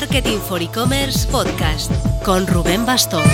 [0.00, 1.90] Marketing for E-Commerce Podcast
[2.22, 3.24] con Rubén Bastón.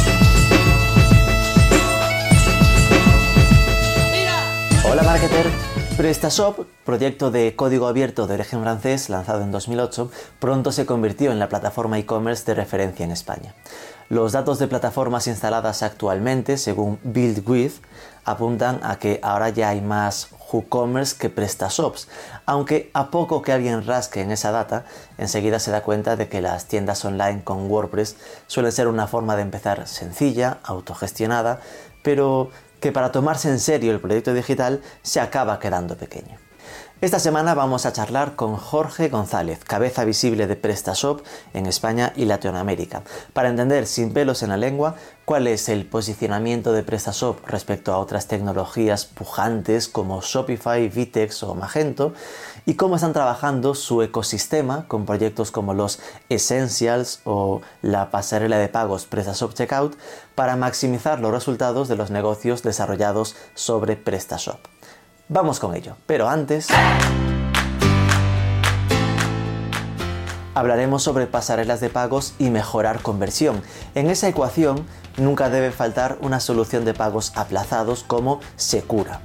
[4.89, 5.51] Hola marketer.
[5.97, 10.09] PrestaShop, proyecto de código abierto de origen francés lanzado en 2008,
[10.39, 13.55] pronto se convirtió en la plataforma e-commerce de referencia en España.
[14.09, 17.83] Los datos de plataformas instaladas actualmente, según BuildWith,
[18.25, 22.09] apuntan a que ahora ya hay más WooCommerce que PrestaShops,
[22.47, 24.85] aunque a poco que alguien rasque en esa data,
[25.19, 28.17] enseguida se da cuenta de que las tiendas online con WordPress
[28.47, 31.61] suelen ser una forma de empezar sencilla, autogestionada,
[32.03, 32.51] pero
[32.81, 36.39] que para tomarse en serio el proyecto digital se acaba quedando pequeño.
[37.03, 42.27] Esta semana vamos a charlar con Jorge González, cabeza visible de PrestaShop en España y
[42.27, 43.03] Latinoamérica,
[43.33, 44.95] para entender sin pelos en la lengua
[45.25, 51.57] cuál es el posicionamiento de PrestaShop respecto a otras tecnologías pujantes como Shopify, Vitex o
[51.57, 52.15] Magento
[52.67, 58.69] y cómo están trabajando su ecosistema con proyectos como los Essentials o la pasarela de
[58.69, 59.99] pagos PrestaShop Checkout
[60.37, 64.61] para maximizar los resultados de los negocios desarrollados sobre PrestaShop.
[65.35, 66.69] Vamos con ello, pero antes...
[70.55, 73.63] Hablaremos sobre pasarelas de pagos y mejorar conversión.
[73.95, 74.85] En esa ecuación
[75.17, 79.23] nunca debe faltar una solución de pagos aplazados como Secura.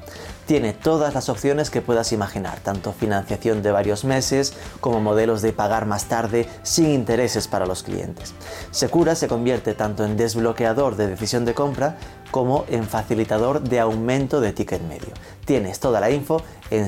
[0.48, 5.52] Tiene todas las opciones que puedas imaginar, tanto financiación de varios meses como modelos de
[5.52, 8.34] pagar más tarde sin intereses para los clientes.
[8.72, 11.98] Secura se convierte tanto en desbloqueador de decisión de compra
[12.31, 15.14] como en facilitador de aumento de ticket medio.
[15.44, 16.88] Tienes toda la info en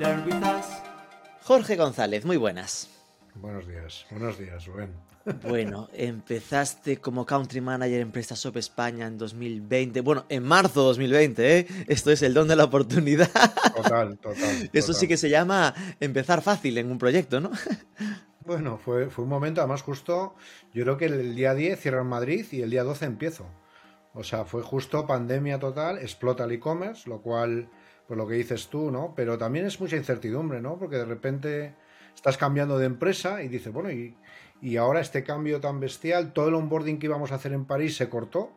[0.00, 0.89] learn with.
[1.50, 2.88] Jorge González, muy buenas.
[3.34, 4.94] Buenos días, buenos días, Rubén.
[5.42, 10.00] Bueno, empezaste como country manager en PrestaShop España en 2020.
[10.02, 11.66] Bueno, en marzo de 2020, ¿eh?
[11.88, 13.28] Esto es el don de la oportunidad.
[13.74, 14.70] Total, total.
[14.72, 17.50] Eso sí que se llama empezar fácil en un proyecto, ¿no?
[18.46, 20.36] Bueno, fue, fue un momento, además justo,
[20.72, 23.46] yo creo que el día 10 cierra en Madrid y el día 12 empiezo.
[24.14, 27.68] O sea, fue justo pandemia total, explota el e-commerce, lo cual,
[28.10, 29.12] pues lo que dices tú, ¿no?
[29.14, 30.76] Pero también es mucha incertidumbre, ¿no?
[30.76, 31.76] Porque de repente
[32.12, 34.16] estás cambiando de empresa y dices, bueno, y,
[34.60, 37.96] y ahora este cambio tan bestial, todo el onboarding que íbamos a hacer en París
[37.96, 38.50] se cortó,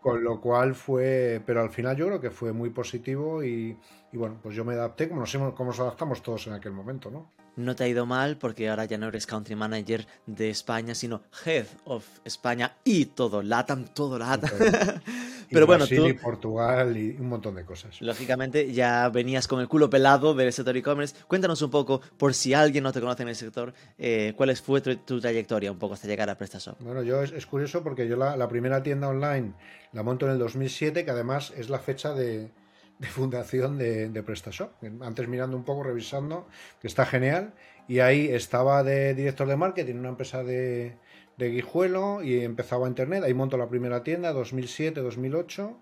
[0.00, 3.76] con lo cual fue, pero al final yo creo que fue muy positivo y,
[4.10, 7.10] y bueno, pues yo me adapté como nos, como nos adaptamos todos en aquel momento,
[7.10, 7.30] ¿no?
[7.56, 11.24] No te ha ido mal porque ahora ya no eres country manager de España, sino
[11.44, 14.50] head of España y todo, LATAM, todo LATAM.
[15.50, 18.00] Pero bueno, Brasil tú, y Portugal y un montón de cosas.
[18.00, 21.14] lógicamente, ya venías con el culo pelado del sector e-commerce.
[21.26, 24.80] Cuéntanos un poco, por si alguien no te conoce en el sector, eh, cuál fue
[24.80, 26.80] tu, tu trayectoria un poco hasta llegar a PrestaShop.
[26.80, 29.52] Bueno, yo es, es curioso porque yo la, la primera tienda online
[29.92, 32.50] la monto en el 2007, que además es la fecha de,
[32.98, 34.70] de fundación de, de PrestaShop.
[35.00, 36.46] Antes mirando un poco, revisando,
[36.80, 37.54] que está genial.
[37.86, 40.96] Y ahí estaba de director de marketing una empresa de,
[41.38, 43.22] de Guijuelo y empezaba Internet.
[43.24, 45.76] Ahí monto la primera tienda, 2007-2008.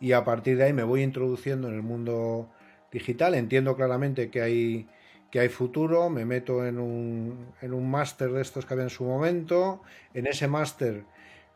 [0.00, 2.50] Y a partir de ahí me voy introduciendo en el mundo
[2.92, 3.34] digital.
[3.34, 4.88] Entiendo claramente que hay,
[5.32, 6.10] que hay futuro.
[6.10, 9.82] Me meto en un, en un máster de estos que había en su momento.
[10.14, 11.04] En ese máster,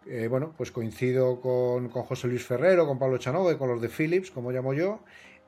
[0.07, 3.89] eh, bueno, pues coincido con, con José Luis Ferrero, con Pablo Chanove, con los de
[3.89, 5.01] Philips, como llamo yo.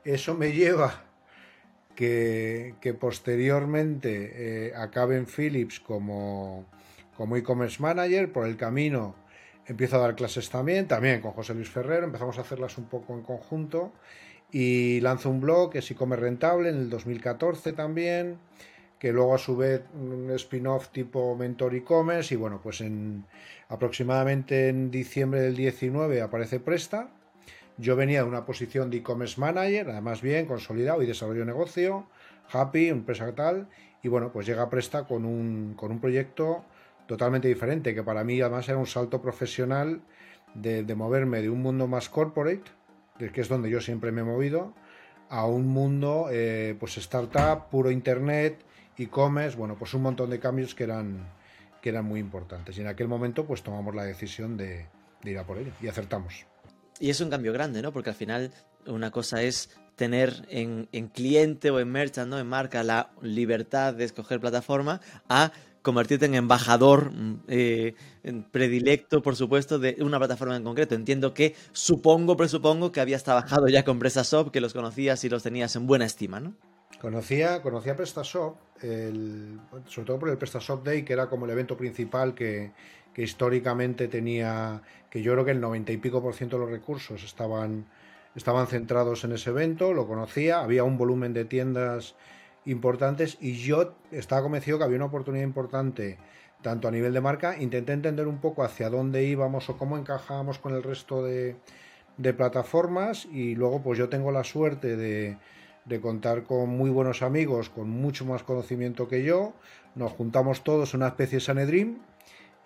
[0.05, 1.05] Eso me lleva
[1.97, 6.67] que, que posteriormente eh, acabe en Philips como,
[7.17, 8.33] como e-commerce manager.
[8.33, 9.15] Por el camino
[9.67, 12.05] empiezo a dar clases también, también con José Luis Ferrero.
[12.05, 13.93] Empezamos a hacerlas un poco en conjunto.
[14.53, 18.39] Y lanzo un blog que es e-commerce rentable en el 2014 también,
[19.01, 22.35] que luego a su vez un spin-off tipo Mentor e-commerce.
[22.35, 23.25] Y bueno, pues en
[23.69, 27.11] aproximadamente en diciembre del 19 aparece Presta.
[27.77, 32.07] Yo venía de una posición de e-commerce manager, además bien, consolidado y desarrollo de negocio,
[32.53, 33.69] happy, empresa tal,
[34.03, 36.65] y bueno, pues llega Presta con un, con un proyecto
[37.07, 40.03] totalmente diferente, que para mí además era un salto profesional
[40.55, 42.65] de, de moverme de un mundo más corporate,
[43.33, 44.75] que es donde yo siempre me he movido,
[45.29, 48.65] a un mundo eh, pues startup, puro internet,
[48.97, 51.29] e-commerce, bueno, pues un montón de cambios que eran,
[51.83, 52.77] que eran muy importantes.
[52.79, 54.87] Y en aquel momento pues tomamos la decisión de,
[55.23, 56.47] de ir a por ello y acertamos.
[57.00, 57.93] Y es un cambio grande, ¿no?
[57.93, 58.53] Porque al final
[58.87, 62.39] una cosa es tener en, en cliente o en merchant, ¿no?
[62.39, 65.53] En marca, la libertad de escoger plataforma a
[65.85, 67.95] convertirte en embajador mm, eh,
[68.51, 70.95] predilecto, por supuesto, de una plataforma en concreto.
[70.95, 75.43] Entiendo que, supongo, presupongo que habías trabajado ya con PrestaShop, que los conocías y los
[75.43, 76.55] tenías en buena estima, ¿no?
[77.01, 81.77] Conocía, conocía PrestaShop, el, sobre todo por el PrestaShop Day, que era como el evento
[81.77, 82.73] principal que,
[83.13, 86.71] que históricamente tenía, que yo creo que el 90 y pico por ciento de los
[86.71, 87.85] recursos estaban,
[88.35, 92.15] estaban centrados en ese evento, lo conocía, había un volumen de tiendas
[92.66, 96.19] importantes y yo estaba convencido que había una oportunidad importante
[96.62, 100.58] tanto a nivel de marca, intenté entender un poco hacia dónde íbamos o cómo encajábamos
[100.58, 101.56] con el resto de,
[102.16, 105.37] de plataformas y luego pues yo tengo la suerte de,
[105.84, 109.52] de contar con muy buenos amigos, con mucho más conocimiento que yo,
[109.94, 111.99] nos juntamos todos una especie de Sanedrim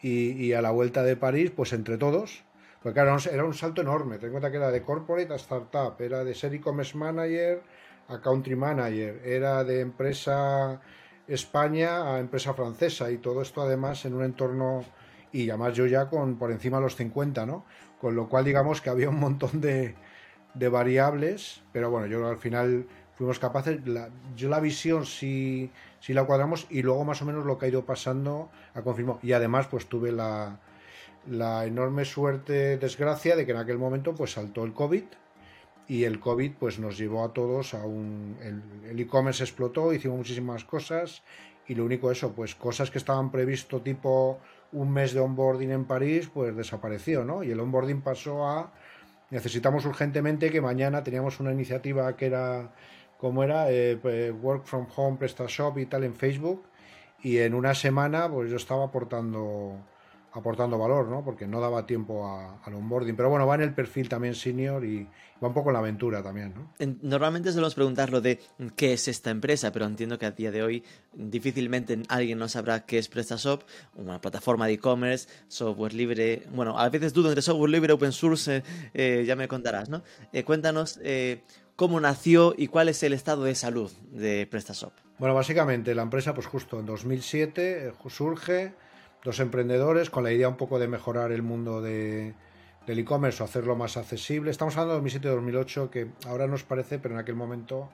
[0.00, 2.44] y, a la vuelta de París, pues entre todos,
[2.82, 6.00] porque claro, era un salto enorme, ten en cuenta que era de corporate a startup,
[6.00, 7.62] era de ser e-commerce manager
[8.08, 10.80] a country manager, era de empresa
[11.26, 14.84] España a empresa francesa y todo esto además en un entorno
[15.30, 17.64] y además yo ya con por encima de los 50, ¿no?
[18.00, 19.94] Con lo cual digamos que había un montón de,
[20.54, 25.70] de variables, pero bueno, yo al final fuimos capaces, la, yo la visión sí,
[26.00, 29.18] sí, la cuadramos y luego más o menos lo que ha ido pasando ha confirmado.
[29.22, 30.58] Y además pues tuve la,
[31.28, 35.04] la enorme suerte, desgracia, de que en aquel momento pues saltó el COVID
[35.88, 38.36] y el COVID pues nos llevó a todos a un...
[38.88, 41.22] El e-commerce explotó, hicimos muchísimas cosas
[41.66, 44.38] y lo único eso, pues cosas que estaban previsto tipo
[44.72, 47.42] un mes de onboarding en París, pues desapareció, ¿no?
[47.42, 48.72] Y el onboarding pasó a
[49.30, 52.70] necesitamos urgentemente que mañana teníamos una iniciativa que era
[53.18, 56.64] como era eh, pues, Work from Home, PrestaShop y tal en Facebook
[57.22, 59.76] y en una semana pues yo estaba aportando
[60.32, 61.24] aportando valor, ¿no?
[61.24, 63.16] Porque no daba tiempo a, al onboarding.
[63.16, 65.08] Pero bueno, va en el perfil también senior y
[65.42, 66.72] va un poco en la aventura también, ¿no?
[67.02, 68.40] Normalmente solemos preguntar lo de
[68.76, 70.84] qué es esta empresa, pero entiendo que a día de hoy
[71.14, 73.62] difícilmente alguien no sabrá qué es PrestaShop,
[73.94, 76.42] una plataforma de e-commerce, software libre.
[76.52, 78.62] Bueno, a veces dudo entre software libre, open source,
[78.94, 80.02] eh, ya me contarás, ¿no?
[80.32, 81.42] Eh, cuéntanos eh,
[81.76, 84.92] cómo nació y cuál es el estado de salud de PrestaShop.
[85.18, 88.74] Bueno, básicamente la empresa, pues justo en 2007 surge
[89.24, 92.34] dos emprendedores con la idea un poco de mejorar el mundo de,
[92.86, 94.50] del e-commerce o hacerlo más accesible.
[94.50, 97.90] Estamos hablando de 2007-2008, que ahora nos parece, pero en aquel momento,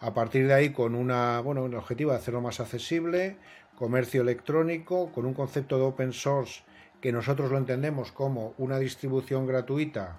[0.00, 3.36] a partir de ahí, con una, bueno, un objetivo de hacerlo más accesible,
[3.76, 6.62] comercio electrónico, con un concepto de open source
[7.00, 10.18] que nosotros lo entendemos como una distribución gratuita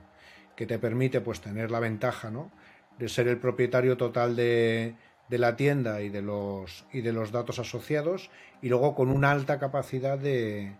[0.55, 2.51] que te permite pues tener la ventaja ¿no?
[2.99, 4.95] de ser el propietario total de,
[5.29, 8.29] de la tienda y de los, y de los datos asociados
[8.61, 10.75] y luego con una alta capacidad de,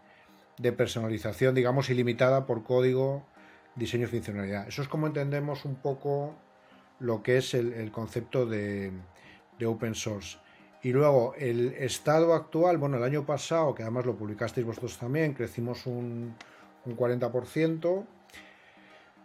[0.58, 3.24] de personalización, digamos, ilimitada por código,
[3.76, 4.68] diseño y funcionalidad.
[4.68, 6.36] Eso es como entendemos un poco
[7.00, 8.92] lo que es el, el concepto de,
[9.58, 10.38] de, open source.
[10.82, 15.34] Y luego el estado actual, bueno, el año pasado, que además lo publicasteis vosotros también,
[15.34, 16.36] crecimos un,
[16.86, 18.06] un 40%.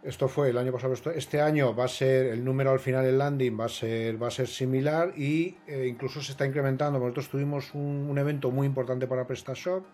[0.01, 0.93] Esto fue el año pasado.
[1.13, 4.27] Este año va a ser el número al final del landing va a ser, va
[4.27, 6.99] a ser similar y eh, incluso se está incrementando.
[6.99, 9.85] Nosotros tuvimos un, evento muy importante para PrestaShop.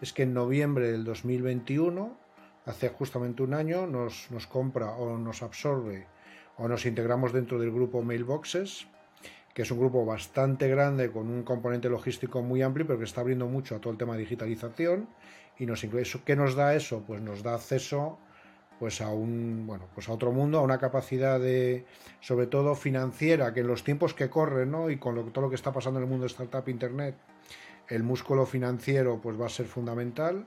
[0.00, 2.16] Es que en noviembre del 2021,
[2.66, 6.06] hace justamente un año, nos, nos compra o nos absorbe
[6.56, 8.86] o nos integramos dentro del grupo Mailboxes,
[9.54, 13.22] que es un grupo bastante grande con un componente logístico muy amplio, pero que está
[13.22, 15.08] abriendo mucho a todo el tema de digitalización.
[15.58, 15.84] Y nos.
[16.24, 17.02] ¿Qué nos da eso?
[17.04, 18.20] Pues nos da acceso
[18.78, 21.84] pues a un bueno pues a otro mundo a una capacidad de
[22.20, 24.90] sobre todo financiera que en los tiempos que corren ¿no?
[24.90, 27.16] y con lo, todo lo que está pasando en el mundo de startup internet
[27.88, 30.46] el músculo financiero pues va a ser fundamental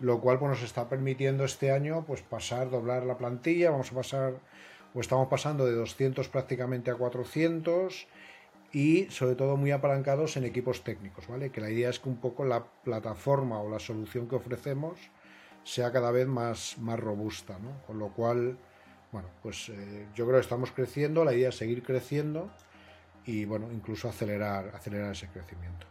[0.00, 3.94] lo cual pues nos está permitiendo este año pues pasar doblar la plantilla vamos a
[3.94, 4.34] pasar
[4.94, 8.06] o estamos pasando de 200 prácticamente a 400
[8.72, 12.16] y sobre todo muy apalancados en equipos técnicos vale que la idea es que un
[12.16, 14.98] poco la plataforma o la solución que ofrecemos
[15.64, 17.58] sea cada vez más, más robusta.
[17.86, 18.58] Con lo cual,
[19.10, 22.50] bueno, pues eh, yo creo que estamos creciendo, la idea es seguir creciendo
[23.24, 25.86] y, bueno, incluso acelerar, acelerar ese crecimiento.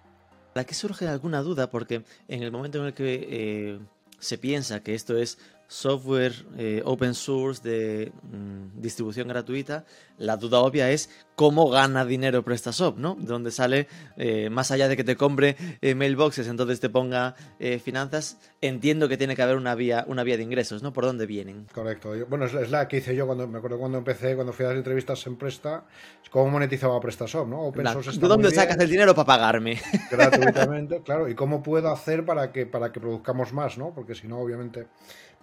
[0.55, 3.79] Aquí surge alguna duda porque en el momento en el que eh,
[4.19, 5.39] se piensa que esto es
[5.71, 9.85] software eh, open source de mm, distribución gratuita,
[10.17, 13.15] la duda obvia es cómo gana dinero PrestaShop, ¿no?
[13.17, 13.87] Donde sale,
[14.17, 17.35] eh, más allá de que te compre eh, mailboxes, entonces te ponga
[17.83, 20.91] finanzas, entiendo que tiene que haber una vía, una vía de ingresos, ¿no?
[20.91, 21.67] ¿Por dónde vienen?
[21.73, 22.13] Correcto.
[22.27, 24.77] Bueno, es la que hice yo cuando, me acuerdo cuando empecé, cuando fui a las
[24.77, 25.85] entrevistas en Presta,
[26.31, 27.61] cómo monetizaba PrestaShop, ¿no?
[27.61, 29.79] Open la, source ¿De dónde sacas bien, el dinero para pagarme?
[30.11, 31.29] Gratuitamente, claro.
[31.29, 33.93] ¿Y cómo puedo hacer para que, para que produzcamos más, ¿no?
[33.93, 34.87] Porque si no, obviamente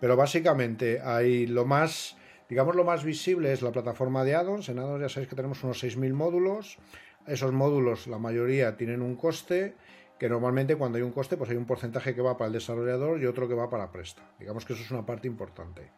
[0.01, 2.17] pero básicamente hay lo más,
[2.49, 4.69] digamos lo más visible es la plataforma de addons.
[4.69, 6.79] En addons ya sabéis que tenemos unos 6.000 módulos.
[7.27, 9.75] Esos módulos, la mayoría tienen un coste,
[10.19, 13.21] que normalmente cuando hay un coste, pues hay un porcentaje que va para el desarrollador
[13.21, 14.23] y otro que va para Presta.
[14.39, 15.91] Digamos que eso es una parte importante.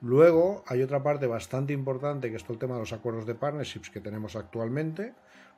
[0.00, 3.36] Luego hay otra parte bastante importante, que es todo el tema de los acuerdos de
[3.36, 5.14] partnerships que tenemos actualmente.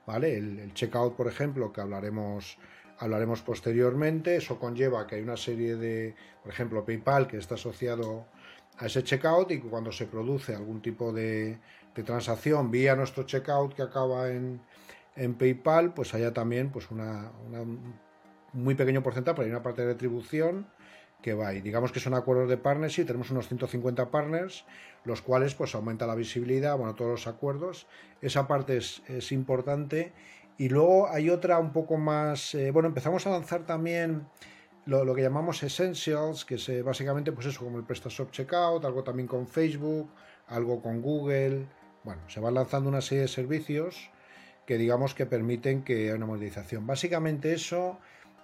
[0.07, 0.37] ¿vale?
[0.37, 2.59] El, el checkout, por ejemplo, que hablaremos
[2.99, 4.37] hablaremos posteriormente.
[4.37, 8.27] Eso conlleva que hay una serie de, por ejemplo, PayPal, que está asociado
[8.79, 11.59] a ese checkout y cuando se produce algún tipo de,
[12.05, 14.61] transacción vía nuestro checkout que acaba en,
[15.15, 17.31] en PayPal, pues haya también pues una,
[18.53, 20.67] muy pequeño porcentaje, pero hay una parte de retribución
[21.23, 24.65] que va y digamos que son acuerdos de partnership, tenemos unos 150 partners,
[25.05, 27.87] los cuales pues aumenta la visibilidad, bueno, todos los acuerdos,
[28.21, 30.13] esa parte es, es importante
[30.57, 34.27] y luego hay otra un poco más, eh, bueno, empezamos a lanzar también
[34.87, 39.03] lo, que llamamos Essentials, que es eh, básicamente pues eso, como el PrestaShop Checkout, algo
[39.03, 40.11] también con Facebook,
[40.47, 41.67] algo con Google,
[42.05, 44.11] bueno, se van lanzando una serie de servicios
[44.67, 46.87] que digamos que permiten que haya una monetización.
[46.87, 47.99] Básicamente eso,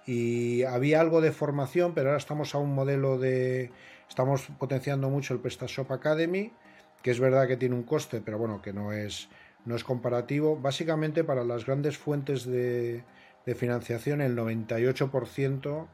[0.05, 3.71] y había algo de formación, pero ahora estamos a un modelo de,
[4.09, 6.51] estamos potenciando mucho el PrestaShop Academy,
[7.01, 9.29] que es verdad que tiene un coste, pero bueno, que no es
[9.65, 10.57] no es comparativo.
[10.57, 13.03] Básicamente para las grandes fuentes de,
[13.55, 15.87] financiación el 98%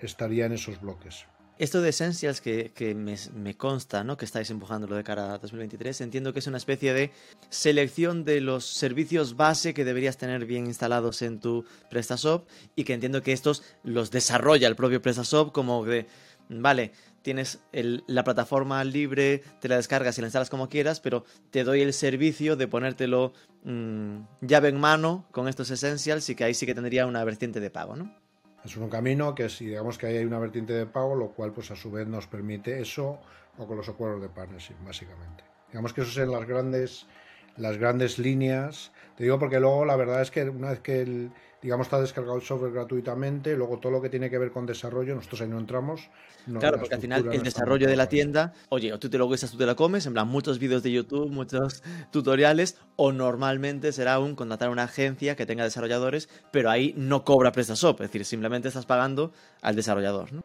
[0.00, 1.26] estaría en esos bloques.
[1.56, 4.16] Esto de Essentials que, me, consta, ¿no?
[4.16, 7.12] Que estáis empujándolo de cara a 2023, entiendo que es una especie de
[7.48, 12.94] selección de los servicios base que deberías tener bien instalados en tu PrestaShop y que
[12.94, 16.08] entiendo que estos los desarrolla el propio PrestaShop como de,
[16.48, 16.90] vale,
[17.24, 21.80] tienes la plataforma libre, te la descargas y la instalas como quieras, pero te doy
[21.80, 23.32] el servicio de ponértelo
[23.64, 27.60] mm, llave en mano con estos essentials y que ahí sí que tendría una vertiente
[27.60, 28.14] de pago, ¿no?
[28.62, 31.52] Es un camino que si digamos que ahí hay una vertiente de pago, lo cual
[31.52, 33.18] pues a su vez nos permite eso
[33.56, 35.44] o con los acuerdos de partnership, básicamente.
[35.68, 37.06] Digamos que eso son las grandes,
[37.56, 38.92] las grandes líneas.
[39.16, 41.30] Te digo porque luego la verdad es que una vez que el,
[41.64, 45.14] digamos, está descargado el software gratuitamente, luego todo lo que tiene que ver con desarrollo,
[45.14, 46.10] nosotros ahí no entramos.
[46.58, 49.50] claro, porque al final el desarrollo de la tienda, oye, o tú te lo guisas,
[49.50, 54.18] tú te lo comes, en plan, muchos vídeos de YouTube, muchos tutoriales, o normalmente será
[54.18, 58.26] un contratar a una agencia que tenga desarrolladores, pero ahí no cobra PrestaShop, es decir,
[58.26, 59.32] simplemente estás pagando
[59.62, 60.42] al desarrollador, ¿no?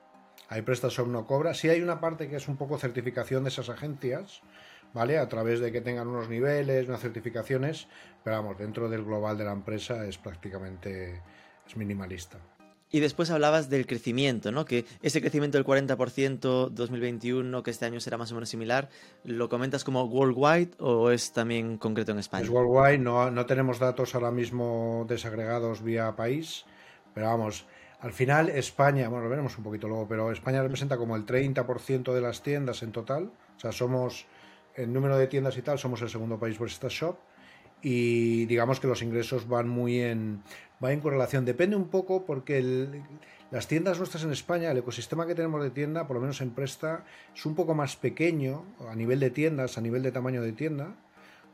[0.48, 1.54] Ahí PrestaShop no cobra.
[1.54, 4.42] Sí hay una parte que es un poco certificación de esas agencias,
[4.94, 5.18] ¿vale?
[5.18, 7.88] A través de que tengan unos niveles, unas certificaciones,
[8.24, 11.22] pero vamos, dentro del global de la empresa es prácticamente
[11.68, 12.40] es minimalista.
[12.92, 14.66] Y después hablabas del crecimiento, ¿no?
[14.66, 18.90] Que ese crecimiento del 40% 2021, que este año será más o menos similar,
[19.24, 22.46] ¿lo comentas como worldwide o es también concreto en España?
[22.46, 26.66] Es worldwide, no, no tenemos datos ahora mismo desagregados vía país,
[27.14, 27.68] pero vamos,
[28.00, 32.12] al final España, bueno, lo veremos un poquito luego, pero España representa como el 30%
[32.12, 34.26] de las tiendas en total, o sea, somos
[34.80, 37.18] en número de tiendas y tal, somos el segundo país por esta shop
[37.82, 40.42] y digamos que los ingresos van muy en,
[40.84, 41.46] va en correlación.
[41.46, 42.88] Depende un poco porque
[43.52, 46.52] las tiendas nuestras en España, el ecosistema que tenemos de tienda, por lo menos en
[46.52, 47.04] Presta,
[47.36, 50.96] es un poco más pequeño a nivel de tiendas, a nivel de tamaño de tienda.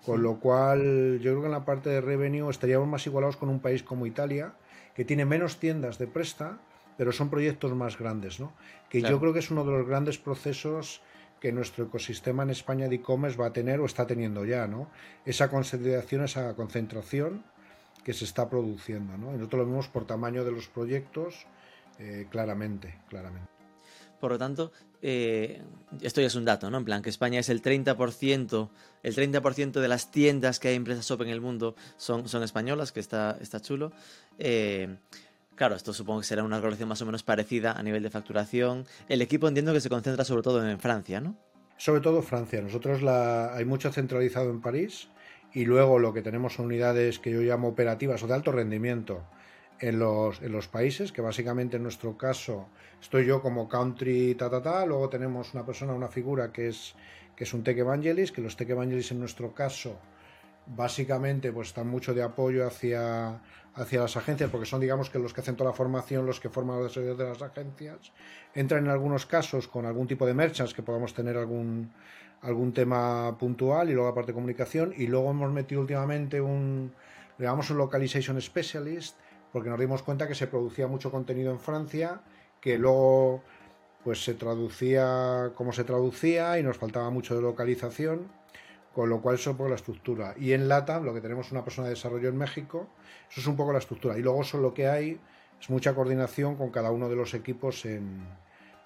[0.06, 3.50] Con lo cual, yo creo que en la parte de revenue estaríamos más igualados con
[3.50, 4.54] un país como Italia,
[4.94, 6.60] que tiene menos tiendas de presta,
[6.96, 8.54] pero son proyectos más grandes, ¿no?
[8.88, 11.02] Que yo creo que es uno de los grandes procesos
[11.46, 14.90] que nuestro ecosistema en España de e-commerce va a tener o está teniendo ya, ¿no?
[15.30, 17.46] Esa consolidación, esa concentración
[18.04, 19.32] que se está produciendo, ¿no?
[19.32, 21.46] Nosotros lo vemos por tamaño de los proyectos,
[22.00, 23.48] eh, claramente, claramente.
[24.20, 24.72] Por lo tanto,
[25.04, 25.62] eh,
[26.02, 26.80] esto ya es un dato, ¿no?
[26.80, 28.70] En plan, que España es el 30%,
[29.04, 32.92] el 30% de las tiendas que hay en shop en el mundo son, son españolas,
[32.92, 33.92] que está, está chulo.
[34.40, 34.98] Eh,
[35.56, 38.86] Claro, esto supongo que será una relación más o menos parecida a nivel de facturación.
[39.08, 41.36] El equipo entiendo que se concentra sobre todo en Francia, ¿no?
[41.78, 42.62] Sobre todo Francia.
[42.62, 43.54] Nosotros la...
[43.54, 45.10] hay mucho centralizado en París
[45.54, 49.24] y luego lo que tenemos son unidades que yo llamo operativas o de alto rendimiento
[49.80, 52.68] en los, en los países, que básicamente en nuestro caso
[53.02, 56.96] estoy yo como country ta ta ta, luego tenemos una persona, una figura que es,
[57.36, 59.98] que es un tech evangelist, que los tech evangelists en nuestro caso
[60.68, 63.42] básicamente pues están mucho de apoyo hacia,
[63.74, 66.50] hacia las agencias, porque son digamos que los que hacen toda la formación, los que
[66.50, 68.12] forman los desarrollos de las agencias,
[68.54, 71.92] entran en algunos casos con algún tipo de merchants que podamos tener algún,
[72.42, 74.94] algún tema puntual y luego aparte comunicación.
[74.98, 76.94] Y luego hemos metido últimamente un,
[77.38, 79.18] digamos un localization specialist
[79.52, 82.22] porque nos dimos cuenta que se producía mucho contenido en Francia
[82.60, 83.42] que luego
[84.04, 88.28] pues se traducía como se traducía y nos faltaba mucho de localización
[88.96, 90.36] con lo cual eso es un poco la estructura.
[90.40, 92.88] Y en LATAM, lo que tenemos una persona de desarrollo en México,
[93.30, 94.18] eso es un poco la estructura.
[94.18, 95.20] Y luego eso lo que hay
[95.60, 98.26] es mucha coordinación con cada uno de los equipos en,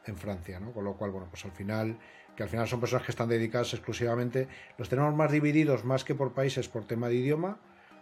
[0.07, 0.71] en Francia, ¿no?
[0.71, 1.95] Con lo cual, bueno, pues al final,
[2.35, 4.47] que al final son personas que están dedicadas exclusivamente,
[4.79, 7.59] los tenemos más divididos más que por países por tema de idioma,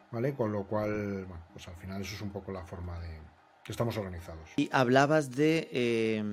[0.10, 0.34] ¿vale?
[0.34, 3.20] Con lo cual, bueno, pues al final eso es un poco la forma de
[3.66, 4.52] que estamos organizados.
[4.56, 5.68] Y hablabas de...
[5.74, 6.24] Eh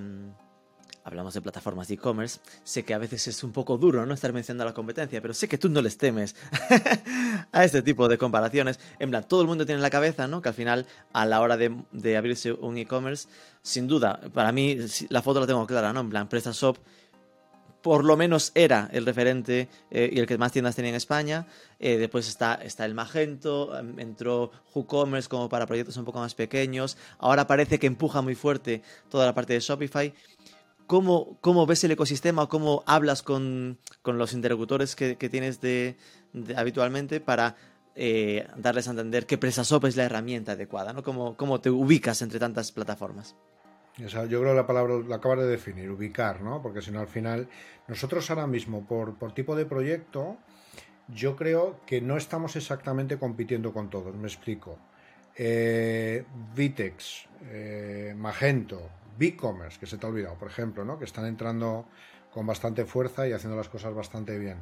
[1.05, 4.33] hablamos de plataformas de e-commerce, sé que a veces es un poco duro no estar
[4.33, 6.35] mencionando la competencia, pero sé que tú no les temes
[7.53, 8.81] a este tipo de comparaciones.
[8.99, 10.41] En plan, todo el mundo tiene en la cabeza, ¿no?
[10.41, 13.29] Que al final, a la hora de, abrirse un e-commerce,
[13.63, 14.79] sin duda, para mí
[15.11, 16.01] la foto la tengo clara, ¿no?
[16.01, 16.79] En plan, PrestaShop
[17.85, 21.47] por lo menos era el referente eh, y el que más tiendas tenía en España.
[21.79, 26.35] Eh, después está, está el Magento, em, entró WooCommerce como para proyectos un poco más
[26.35, 26.97] pequeños.
[27.19, 28.81] Ahora parece que empuja muy fuerte
[29.11, 30.15] toda la parte de Shopify.
[30.87, 32.49] ¿Cómo, cómo ves el ecosistema?
[32.49, 35.97] ¿Cómo hablas con, los interlocutores que, tienes de,
[36.57, 37.57] habitualmente para
[37.95, 40.93] eh, darles a entender que PrestaShop es la herramienta adecuada?
[40.93, 41.03] ¿no?
[41.03, 43.35] ¿Cómo, ¿Cómo te ubicas entre tantas plataformas?
[43.97, 46.61] yo creo que la palabra la acabas de definir, ubicar, ¿no?
[46.61, 47.49] Porque si no, al final,
[47.87, 50.37] nosotros ahora mismo, por, tipo de proyecto,
[51.09, 54.15] yo creo que no estamos exactamente compitiendo con todos.
[54.17, 54.79] Me explico.
[55.37, 56.25] Eh,
[56.55, 60.99] Vitex, eh, Magento, BigCommerce, que se te ha olvidado, por ejemplo, ¿no?
[60.99, 61.87] Que están entrando
[62.33, 64.59] con bastante fuerza y haciendo las cosas bastante bien.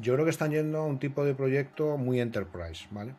[0.00, 3.14] Yo creo que están yendo a un tipo de proyecto muy enterprise, ¿vale?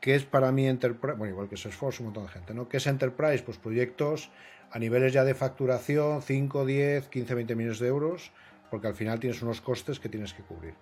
[0.00, 1.16] ¿Qué es para mí enterprise?
[1.16, 2.68] Bueno, igual que Salesforce, un montón de gente, ¿no?
[2.68, 3.42] ¿Qué es enterprise?
[3.42, 4.30] Pues proyectos
[4.70, 8.32] a niveles ya de facturación, 5, 10, 15, 20 millones de euros,
[8.70, 10.74] porque al final tienes unos costes que tienes que cubrir.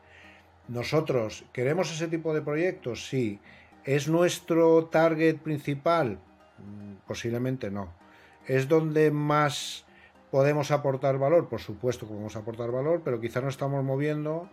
[0.68, 3.08] Nosotros, ¿queremos ese tipo de proyectos?
[3.08, 3.40] Sí.
[3.84, 6.18] ¿Es nuestro target principal?
[6.58, 7.92] Mm, posiblemente no.
[8.46, 9.84] ¿Es donde más
[10.30, 11.48] podemos aportar valor?
[11.48, 14.48] Por supuesto que podemos aportar valor, pero quizá nos estamos moviendo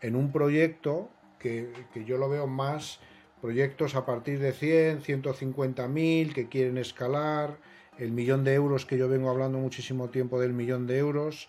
[0.00, 3.00] en un proyecto que, que yo lo veo más
[3.40, 7.58] proyectos a partir de 100, 150 mil que quieren escalar,
[7.98, 11.48] el millón de euros que yo vengo hablando muchísimo tiempo del millón de euros,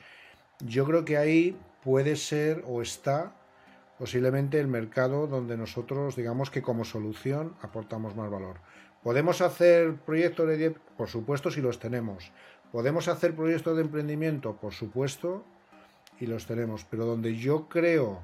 [0.60, 3.36] yo creo que ahí puede ser o está
[3.98, 8.58] posiblemente el mercado donde nosotros digamos que como solución aportamos más valor.
[9.04, 12.32] ¿Podemos hacer proyectos de Por supuesto si los tenemos.
[12.72, 14.56] ¿Podemos hacer proyectos de emprendimiento?
[14.56, 15.44] Por supuesto
[16.22, 16.86] y los tenemos.
[16.90, 18.22] Pero donde yo creo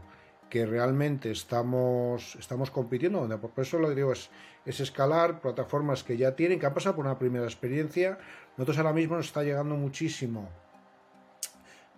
[0.50, 4.30] que realmente estamos, estamos compitiendo, donde por eso lo digo es,
[4.66, 8.18] es escalar plataformas que ya tienen, que han pasado por una primera experiencia.
[8.56, 10.50] Nosotros ahora mismo nos está llegando muchísimo,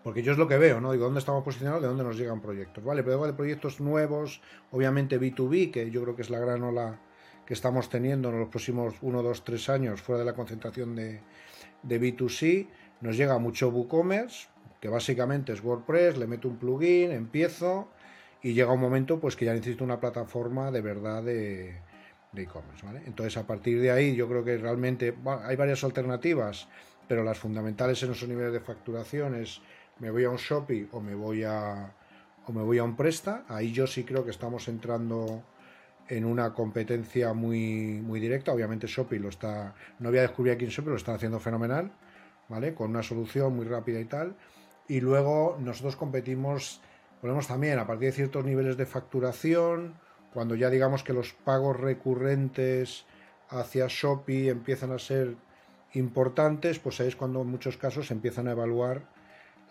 [0.04, 0.92] porque yo es lo que veo, ¿no?
[0.92, 1.82] Digo, ¿dónde estamos posicionados?
[1.82, 2.84] ¿De dónde nos llegan proyectos?
[2.84, 7.00] Vale, pero de proyectos nuevos, obviamente B2B, que yo creo que es la gran ola
[7.46, 11.20] que estamos teniendo en los próximos 1, 2, 3 años, fuera de la concentración de,
[11.84, 12.68] de B2C,
[13.02, 14.48] nos llega mucho WooCommerce,
[14.80, 17.90] que básicamente es WordPress, le meto un plugin, empiezo
[18.42, 21.76] y llega un momento pues que ya necesito una plataforma de verdad de
[22.36, 22.86] e-commerce.
[22.86, 23.02] ¿vale?
[23.06, 26.68] Entonces a partir de ahí yo creo que realmente hay varias alternativas,
[27.08, 29.62] pero las fundamentales en esos niveles de facturación es
[30.00, 31.94] me voy a un Shopee o me voy a
[32.48, 33.46] o me voy a un Presta.
[33.48, 35.44] Ahí yo sí creo que estamos entrando
[36.12, 38.54] en una competencia muy, muy directa.
[38.54, 41.92] Obviamente Shopee lo está, no voy a descubrir aquí en Shopee, lo están haciendo fenomenal,
[42.50, 42.74] ¿vale?
[42.74, 44.36] Con una solución muy rápida y tal.
[44.88, 46.82] Y luego nosotros competimos
[47.22, 49.94] Ponemos también a partir de ciertos niveles de facturación,
[50.34, 53.06] cuando ya digamos que los pagos recurrentes
[53.50, 55.36] hacia Shopee empiezan a ser
[55.94, 59.04] importantes, pues ahí es cuando en muchos casos empiezan a evaluar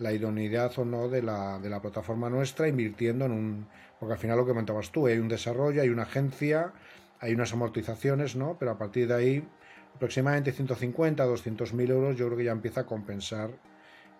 [0.00, 3.66] la idoneidad o no de la, de la plataforma nuestra, invirtiendo en un...
[3.98, 6.72] Porque al final lo que comentabas tú, hay un desarrollo, hay una agencia,
[7.20, 8.56] hay unas amortizaciones, ¿no?
[8.58, 9.48] Pero a partir de ahí,
[9.94, 13.50] aproximadamente 150, 200 mil euros, yo creo que ya empieza a compensar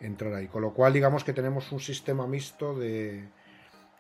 [0.00, 0.48] entrar ahí.
[0.48, 3.28] Con lo cual, digamos que tenemos un sistema mixto de,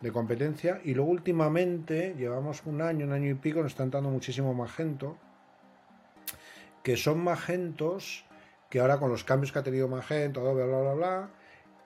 [0.00, 0.82] de competencia.
[0.84, 5.16] Y luego, últimamente, llevamos un año, un año y pico, nos está entrando muchísimo Magento,
[6.82, 8.26] que son Magentos
[8.70, 11.30] que ahora con los cambios que ha tenido Magento, bla, bla, bla, bla,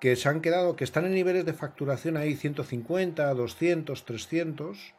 [0.05, 4.93] que se han quedado, que están en niveles de facturación ahí 150, 200, 300,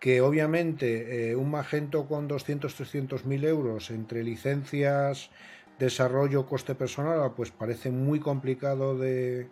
[0.00, 5.30] que obviamente eh, un Magento con 200, 300 mil euros entre licencias,
[5.78, 9.48] desarrollo coste personal, pues parece muy complicado de,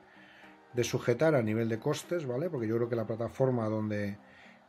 [0.83, 2.51] sujetar a nivel de costes, ¿vale?
[2.51, 4.19] Porque yo creo que la plataforma donde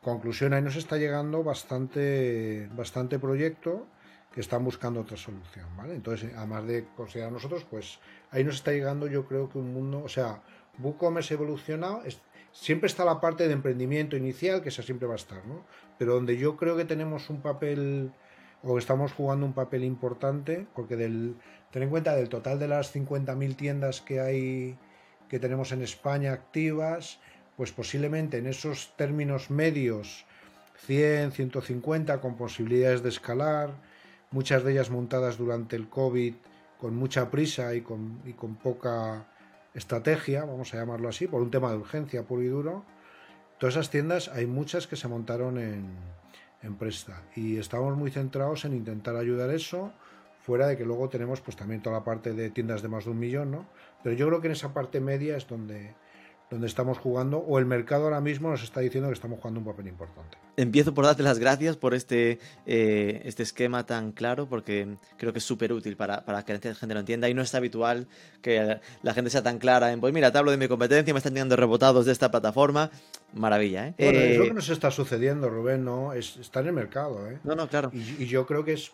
[0.03, 3.87] conclusión ahí nos está llegando bastante, bastante proyecto
[4.35, 5.95] que están buscando otra solución, ¿vale?
[5.95, 7.99] Entonces, además de considerar nosotros, pues
[8.31, 10.43] ahí nos está llegando yo creo que un mundo, o sea,
[10.77, 12.03] WooCommerce evolucionado,
[12.51, 15.65] siempre está la parte de emprendimiento inicial, que esa siempre va a estar, ¿no?
[15.97, 18.11] Pero donde yo creo que tenemos un papel
[18.61, 21.37] o estamos jugando un papel importante, porque del,
[21.71, 24.77] ten en cuenta del total de las 50.000 tiendas que hay
[25.29, 27.19] que tenemos en España activas,
[27.55, 30.25] pues posiblemente en esos términos medios
[30.87, 33.71] 100, 150 con posibilidades de escalar,
[34.35, 36.33] muchas de ellas montadas durante el COVID
[36.77, 39.27] con mucha prisa y con, y con poca
[39.73, 42.83] estrategia, vamos a llamarlo así, por un tema de urgencia puro y duro.
[43.57, 45.85] Todas esas tiendas hay muchas que se montaron en,
[46.61, 49.93] empresa Y estamos muy centrados en intentar ayudar eso,
[50.41, 53.11] fuera de que luego tenemos pues también toda la parte de tiendas de más de
[53.11, 53.65] un millón, ¿no?
[54.03, 55.93] Pero yo creo que en esa parte media es donde,
[56.49, 59.65] donde estamos jugando, o el mercado ahora mismo nos está diciendo que estamos jugando un
[59.65, 60.37] papel importante.
[60.57, 65.39] Empiezo por darte las gracias por este, eh, este esquema tan claro, porque creo que
[65.39, 68.07] es súper útil para, para, que la gente lo entienda y no es habitual
[68.41, 71.17] que la gente sea tan clara en, pues mira, te hablo de mi competencia, me
[71.17, 72.91] están teniendo rebotados de esta plataforma.
[73.33, 73.95] Maravilla, ¿eh?
[73.97, 74.31] Bueno, eh...
[74.31, 76.13] es lo que nos está sucediendo, Rubén, ¿no?
[76.13, 77.39] Es, está en el mercado, ¿eh?
[77.43, 77.91] No, no, claro.
[77.91, 78.93] Y, y yo creo que es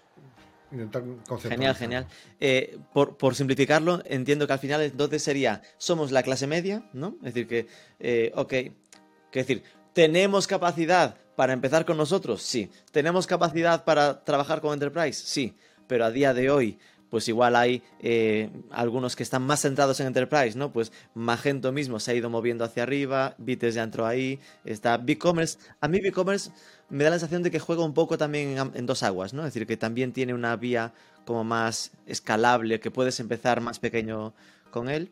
[1.42, 2.08] Genial, genial.
[2.40, 7.18] Eh, por, por, simplificarlo, entiendo que al final entonces sería, somos la clase media, ¿no?
[7.20, 7.68] Es decir, que,
[8.00, 12.42] eh, ok, que decir, ¿tenemos capacidad para empezar con nosotros?
[12.42, 12.70] Sí.
[12.92, 15.22] ¿Tenemos capacidad para trabajar con Enterprise?
[15.26, 15.56] Sí.
[15.88, 16.80] Pero a día de hoy,
[17.12, 20.72] pues igual hay eh, algunos que están más centrados en Enterprise, ¿no?
[20.72, 25.60] Pues Magento mismo se ha ido moviendo hacia arriba, Bites ya entró ahí, está BigCommerce.
[25.82, 26.52] A mí BigCommerce
[26.92, 29.42] me da la sensación de que juega un poco también en, dos aguas, ¿no?
[29.42, 30.94] Es decir, que también tiene una vía
[31.26, 34.34] como más escalable, que puedes empezar más pequeño
[34.72, 35.12] con él.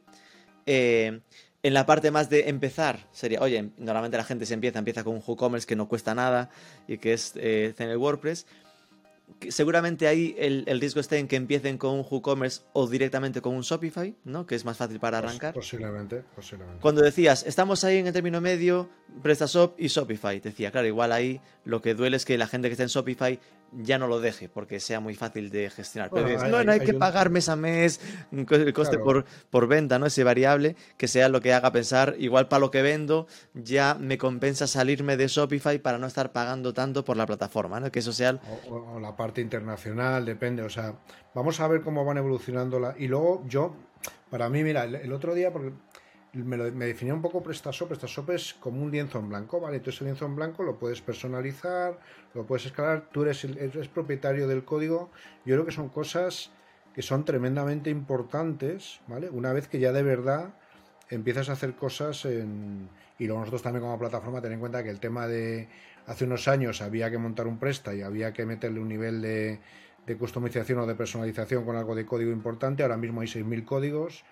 [0.65, 1.21] Eh,
[1.63, 5.15] en la parte más de empezar, sería, oye, normalmente la gente se empieza, empieza con
[5.15, 6.49] un WooCommerce que no cuesta nada
[6.87, 8.45] y que es eh, en el WordPress
[9.49, 13.55] seguramente ahí el, el, riesgo está en que empiecen con un WooCommerce o directamente con
[13.55, 14.45] un Shopify, ¿no?
[14.45, 15.53] Que es más fácil para arrancar.
[15.53, 16.81] Posiblemente, posiblemente.
[16.81, 18.89] Cuando decías, estamos ahí en el término medio,
[19.21, 22.73] PrestaShop y Shopify, decía, claro, igual ahí lo que duele es que la gente que
[22.73, 23.39] está en Shopify
[23.73, 26.09] ya no lo deje porque sea muy fácil de gestionar.
[26.09, 26.99] Bueno, Pero hay, no, no hay, hay que un...
[26.99, 27.99] pagar mes a mes
[28.31, 29.03] el coste claro.
[29.03, 30.05] por, por venta, ¿no?
[30.05, 34.17] Ese variable que sea lo que haga pensar, igual para lo que vendo, ya me
[34.17, 37.91] compensa salirme de Shopify para no estar pagando tanto por la plataforma, ¿no?
[37.91, 38.39] Que eso sea...
[38.69, 40.95] O, o la parte internacional, depende, o sea,
[41.33, 42.95] vamos a ver cómo van evolucionando la...
[42.97, 43.75] Y luego yo,
[44.29, 45.71] para mí, mira, el, el otro día, porque
[46.33, 47.89] me, lo, me, definía un poco PrestaShop.
[47.89, 49.77] PrestaShop es como un lienzo en blanco, ¿vale?
[49.77, 51.99] Entonces el lienzo en blanco lo puedes personalizar,
[52.33, 55.09] lo puedes escalar, tú eres, el, eres propietario del código.
[55.45, 56.51] Yo creo que son cosas
[56.93, 59.29] que son tremendamente importantes, ¿vale?
[59.29, 60.53] Una vez que ya de verdad
[61.09, 62.89] empiezas a hacer cosas en...
[63.17, 65.67] Y luego nosotros también como plataforma, ten en cuenta que el tema de...
[66.05, 69.59] Hace unos años había que montar un Presta y había que meterle un nivel de,
[70.07, 72.81] de customización o de personalización con algo de código importante.
[72.81, 74.23] Ahora mismo hay 6.000 códigos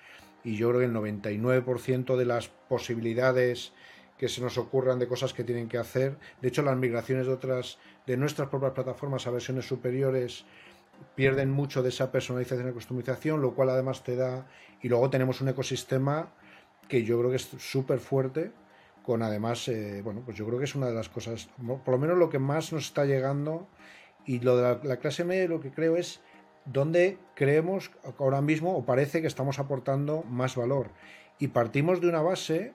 [0.47, 3.73] y yo creo que el 99% de las posibilidades
[4.17, 7.33] que se nos ocurran de cosas que tienen que hacer, de hecho las migraciones de
[7.33, 10.45] otras de nuestras propias plataformas a versiones superiores
[11.15, 14.47] pierden mucho de esa personalización y customización, lo cual además te da
[14.81, 16.31] y luego tenemos un ecosistema
[16.87, 18.53] que yo creo que es súper fuerte
[19.03, 21.97] con además, eh, bueno, pues yo creo que es una de las cosas, por lo
[21.97, 23.67] menos lo que más nos está llegando
[24.25, 26.21] y lo de la, la clase media lo que creo es
[26.71, 30.89] donde creemos ahora mismo o parece que estamos aportando más valor.
[31.39, 32.73] Y partimos de una base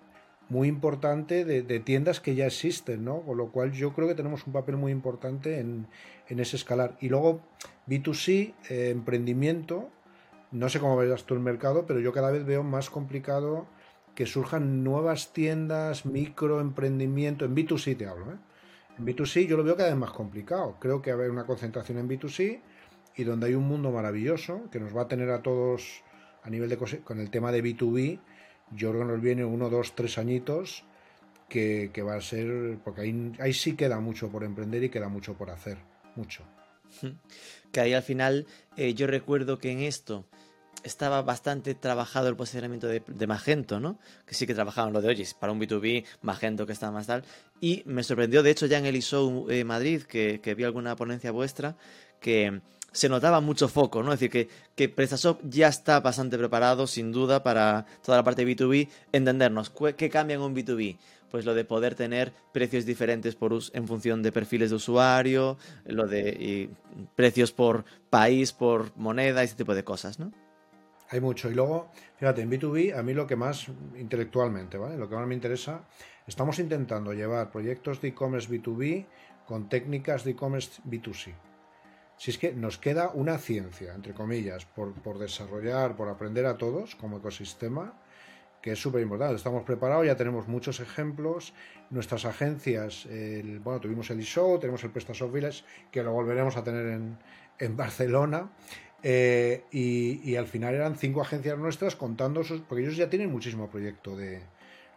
[0.49, 3.23] muy importante de, tiendas que ya existen, ¿no?
[3.23, 5.87] Con lo cual yo creo que tenemos un papel muy importante en,
[6.29, 6.97] en ese escalar.
[7.01, 7.41] Y luego
[7.87, 9.89] B2C, eh, emprendimiento,
[10.51, 13.67] no sé cómo verás tú el mercado, pero yo cada vez veo más complicado
[14.15, 18.37] que surjan nuevas tiendas, microemprendimiento, en B2C te hablo, ¿eh?
[18.99, 20.77] En B2C yo lo veo cada vez más complicado.
[20.79, 22.61] Creo que va a haber una concentración en B2C
[23.17, 26.03] y donde hay un mundo maravilloso que nos va a tener a todos
[26.43, 28.19] a nivel de con el tema de B2B,
[28.75, 30.85] yo creo que nos viene uno, dos, tres añitos
[31.49, 35.09] que, que va a ser, porque ahí, ahí sí queda mucho por emprender y queda
[35.09, 35.79] mucho por hacer,
[36.17, 36.45] mucho.
[37.71, 38.47] Que ahí al final
[38.77, 40.27] eh, yo recuerdo que en esto
[40.85, 43.99] estaba bastante trabajado el posicionamiento de, Magento, ¿no?
[44.27, 47.25] Que sí que trabajaban lo de, oye, para un B2B, Magento que está más tal.
[47.61, 50.97] Y me sorprendió, de hecho, ya en el ISO eh, Madrid, que, que vi alguna
[50.97, 51.77] ponencia vuestra,
[52.21, 52.61] que
[52.93, 54.13] se notaba mucho foco, ¿no?
[54.13, 58.45] Es decir, que, que PrestaShop ya está bastante preparado, sin duda, para toda la parte
[58.45, 58.89] de B2B.
[59.13, 60.99] Entendernos, ¿qué cambia en un B2B?
[61.31, 66.07] Pues lo de poder tener precios diferentes por en función de perfiles de usuario, lo
[66.07, 66.69] de
[67.17, 70.31] precios por país, por moneda, ese tipo de cosas, ¿no?
[71.09, 71.51] Hay mucho.
[71.51, 73.67] Y luego, fíjate, en B2B, a mí lo que más
[73.99, 74.97] intelectualmente, ¿vale?
[74.97, 75.87] Lo que más me interesa,
[76.27, 79.07] estamos intentando llevar proyectos de e-commerce B2B
[79.47, 81.35] con técnicas de e-commerce B2C.
[82.23, 86.95] Si es que nos queda una ciencia, entre comillas, por, desarrollar, por aprender a todos
[86.95, 88.01] como ecosistema,
[88.63, 89.35] que es súper importante.
[89.35, 91.53] Estamos preparados, ya tenemos muchos ejemplos.
[91.91, 93.09] Nuestras agencias,
[93.65, 94.93] bueno, tuvimos el eShow, tenemos el
[95.33, 96.87] Village, que lo volveremos a tener
[97.59, 98.53] en, Barcelona.
[99.03, 103.33] Eh, y, y, al final eran cinco agencias nuestras contando sus, porque ellos ya tienen
[103.33, 104.43] muchísimo proyecto de,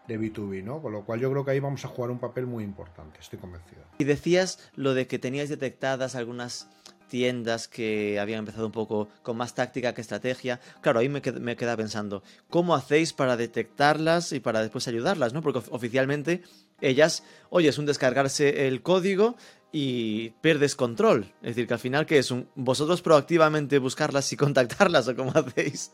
[0.07, 0.81] de B2B, ¿no?
[0.81, 3.39] Con lo cual yo creo que ahí vamos a jugar un papel muy importante, estoy
[3.39, 3.81] convencido.
[3.97, 6.69] Y decías lo de que teníais detectadas algunas
[7.07, 10.59] tiendas que habían empezado un poco con más táctica que estrategia.
[10.81, 15.33] Claro, ahí me, me queda pensando, ¿cómo hacéis para detectarlas y para después ayudarlas?
[15.33, 15.41] ¿no?
[15.41, 16.43] Porque oficialmente
[16.81, 19.35] ellas, oye, es un descargarse el código
[19.71, 21.33] y pierdes control.
[21.41, 22.31] Es decir, que al final, ¿qué es?
[22.31, 25.91] Un, ¿Vosotros proactivamente buscarlas y contactarlas o cómo hacéis?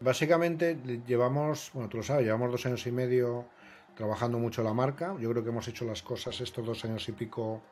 [0.00, 0.76] Básicamente
[1.06, 3.46] llevamos, bueno, tú lo sabes, llevamos dos años y medio
[3.94, 5.14] trabajando mucho la marca.
[5.20, 7.62] Yo creo que hemos hecho las cosas estos dos años y pico,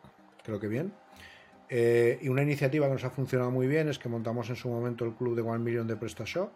[0.45, 0.93] creo que bien.
[1.71, 4.69] Eh, y una iniciativa que nos ha funcionado muy bien es que montamos en su
[4.69, 6.51] momento el club de One Million de PrestaShop,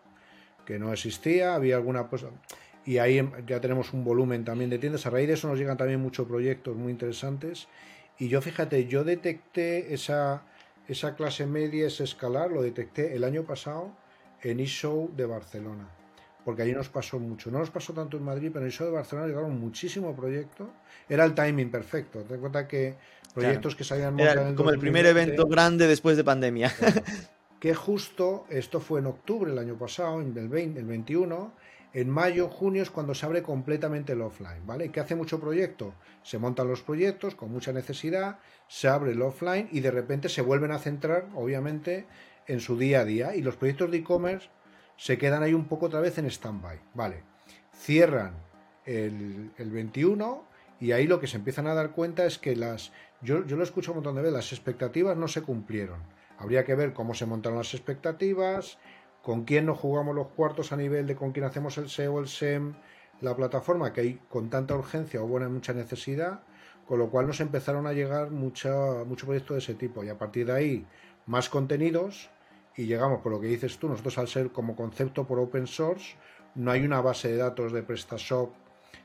[0.66, 2.30] que no existía, había alguna cosa.
[2.84, 5.06] Y ahí ya tenemos un volumen también de tiendas.
[5.06, 7.68] A raíz de eso nos llegan también muchos proyectos muy interesantes.
[8.18, 10.42] Y yo, fíjate, yo detecté esa,
[10.88, 13.96] esa clase media, ese escalar, lo detecté el año pasado
[14.42, 15.88] en eShow de Barcelona
[16.44, 17.50] porque allí nos pasó mucho.
[17.50, 20.70] No nos pasó tanto en Madrid, pero en el de Barcelona llegaron muchísimo proyecto.
[21.08, 22.20] Era el timing perfecto.
[22.20, 22.96] Ten en cuenta que
[23.32, 26.72] proyectos que se habían montado como el primer evento grande después de pandemia.
[27.60, 31.52] que justo, esto fue en octubre el año pasado, en el, 20, el 21,
[31.94, 34.90] en mayo, junio es cuando se abre completamente el offline, ¿vale?
[34.90, 35.94] ¿Qué hace mucho proyecto?
[36.24, 40.42] Se montan los proyectos con mucha necesidad, se abre el offline y de repente se
[40.42, 42.06] vuelven a centrar, obviamente,
[42.48, 43.36] en su día a día.
[43.36, 44.48] Y los proyectos de e-commerce
[44.96, 46.80] se quedan ahí un poco otra vez en stand-by.
[46.94, 47.22] Vale,
[47.76, 48.34] cierran
[48.84, 50.44] el, 21
[50.80, 53.64] y ahí lo que se empiezan a dar cuenta es que las, yo, yo lo
[53.64, 56.00] escucho un montón de veces, las expectativas no se cumplieron.
[56.38, 58.78] Habría que ver cómo se montaron las expectativas,
[59.22, 62.28] con quién nos jugamos los cuartos a nivel de con quién hacemos el SEO, el
[62.28, 62.74] SEM,
[63.20, 66.40] la plataforma, que hay con tanta urgencia o buena mucha necesidad,
[66.86, 70.18] con lo cual nos empezaron a llegar mucha, mucho proyecto de ese tipo y a
[70.18, 70.86] partir de ahí
[71.26, 72.30] más contenidos
[72.76, 76.16] y llegamos por lo que dices tú, nosotros al ser como concepto por open source,
[76.54, 78.52] no hay una base de datos de PrestaShop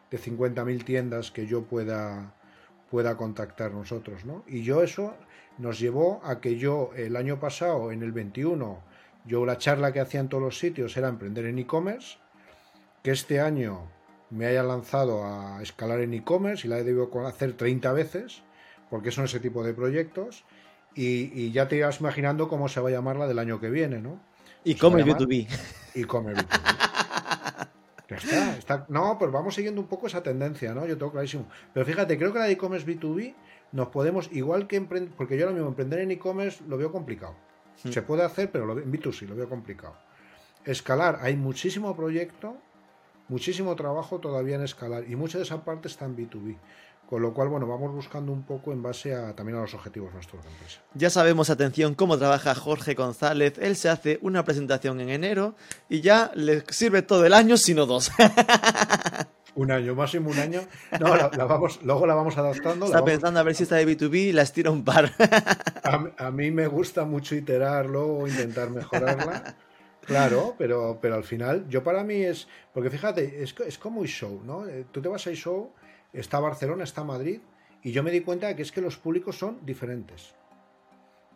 [0.10, 2.34] de 50.000 tiendas que yo pueda,
[2.90, 4.44] pueda contactar nosotros, ¿no?
[4.48, 5.16] Y yo eso
[5.58, 8.82] nos llevó a que yo el año pasado, en el 21,
[9.26, 12.18] yo la charla que hacía en todos los sitios era emprender en e-commerce,
[13.04, 13.92] que este año
[14.30, 18.42] me haya lanzado a escalar en e-commerce y la he debido hacer 30 veces,
[18.90, 20.46] porque son ese tipo de proyectos,
[21.02, 24.02] y, ya te ibas imaginando cómo se va a llamar la del año que viene,
[24.02, 24.20] ¿no?
[24.66, 25.48] E-commerce B2B.
[25.96, 27.68] E-commerce B2B.
[28.10, 30.86] ya está, está, No, pues vamos siguiendo un poco esa tendencia, ¿no?
[30.86, 31.48] Yo tengo clarísimo.
[31.74, 33.34] Pero fíjate, creo que la de e-commerce B2B
[33.72, 37.36] nos podemos, igual que emprender, porque yo ahora mismo emprender en e-commerce lo veo complicado.
[37.84, 37.92] Hmm.
[37.92, 39.96] Se puede hacer, pero lo, en B2C lo veo complicado.
[40.66, 42.58] Escalar, hay muchísimo proyecto,
[43.30, 46.58] muchísimo trabajo todavía en escalar y mucha de esa parte está en B2B.
[47.10, 50.14] Con lo cual, bueno, vamos buscando un poco en base a también a los objetivos
[50.14, 50.82] nuestros de empresa.
[50.94, 53.56] Ya sabemos, atención, cómo trabaja Jorge González.
[53.60, 55.56] Él se hace una presentación en enero
[55.90, 58.12] y ya le sirve todo el año, sino dos.
[59.56, 60.62] un año, máximo un año.
[61.00, 62.86] No, la, vamos, luego la vamos adaptando.
[62.86, 65.12] Está pensando a ver si está de B2B y la estira un par.
[66.16, 69.56] a, mí me gusta mucho iterarlo o intentar mejorarla.
[70.02, 72.48] Claro, pero, pero al final, yo para mí es.
[72.72, 74.68] Porque fíjate, es, es como show, ¿no?
[74.68, 75.72] Eh, tú te vas a show
[76.14, 77.42] está Barcelona, está Madrid,
[77.82, 80.34] y yo me di cuenta de que es que los públicos son diferentes.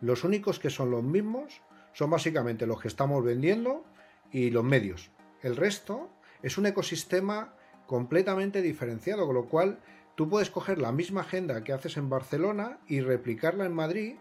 [0.00, 3.84] Los únicos que son los mismos son básicamente los que estamos vendiendo
[4.30, 5.10] y los medios.
[5.42, 6.10] El resto
[6.42, 7.54] es un ecosistema
[7.86, 9.78] completamente diferenciado, con lo cual
[10.14, 14.16] tú puedes coger la misma agenda que haces en Barcelona y replicarla en Madrid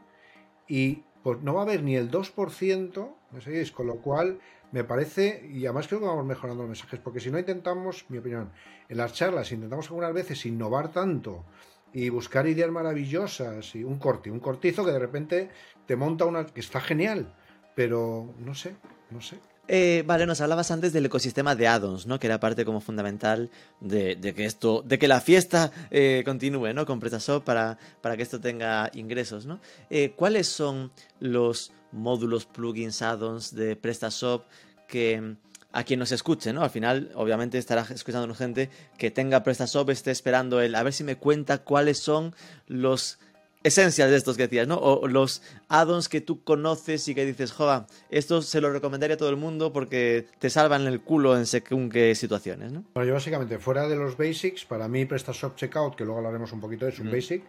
[0.68, 3.72] y pues no va a haber ni el 2%, ¿me seguís?
[3.72, 4.39] Con lo cual
[4.74, 8.18] me parece, y además creo que vamos mejorando los mensajes, porque si no intentamos, mi
[8.18, 8.52] opinión,
[8.90, 11.46] en las charlas intentamos algunas veces innovar tanto
[11.94, 15.50] y buscar ideas maravillosas y un corte, un cortizo que de repente
[15.86, 17.36] te monta una que está genial,
[17.76, 18.76] pero no sé,
[19.12, 19.38] no sé.
[19.68, 22.20] Eh, vale, nos hablabas antes del ecosistema de addons, ¿no?
[22.20, 26.88] Que era parte como fundamental de, que esto, de que la fiesta eh, continúe, ¿no?
[26.88, 29.62] Con PrestaShop para, para que esto tenga ingresos, ¿no?
[29.92, 34.46] Eh, ¿Cuáles son los módulos, plugins, addons de PrestaShop
[34.88, 35.36] que
[35.72, 36.62] a quien nos escuche, ¿no?
[36.62, 41.04] Al final, obviamente, estará escuchando gente que tenga PrestaShop, esté esperando el a ver si
[41.04, 42.36] me cuenta cuáles son
[42.68, 43.18] los
[43.64, 44.76] esencias de estos que decías, ¿no?
[44.76, 49.18] O los addons que tú conoces y que dices, joda, esto se lo recomendaría a
[49.18, 52.84] todo el mundo porque te salvan el culo en según qué situaciones, ¿no?
[52.94, 56.60] Bueno, yo básicamente, fuera de los basics, para mí PrestaShop Checkout, que luego hablaremos un
[56.60, 57.44] poquito de es un basic,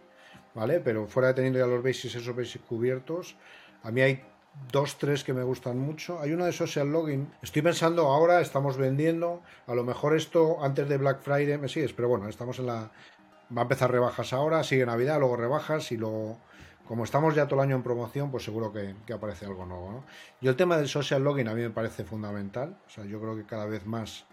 [0.55, 0.79] ¿vale?
[0.79, 3.35] Pero fuera de teniendo ya los basics, esos basics cubiertos,
[3.83, 4.23] a mí hay
[4.71, 6.19] dos, tres que me gustan mucho.
[6.19, 7.31] Hay uno de Social Login.
[7.41, 9.41] Estoy pensando ahora, estamos vendiendo.
[9.67, 12.91] A lo mejor esto antes de Black Friday me sigues, pero bueno, estamos en la.
[13.55, 16.37] Va a empezar rebajas ahora, sigue Navidad, luego rebajas y luego.
[16.87, 19.91] Como estamos ya todo el año en promoción, pues seguro que, aparece algo nuevo.
[19.91, 20.03] ¿no?
[20.39, 22.77] Y el tema del social login a mí me parece fundamental.
[22.85, 24.25] O sea, yo creo que cada vez más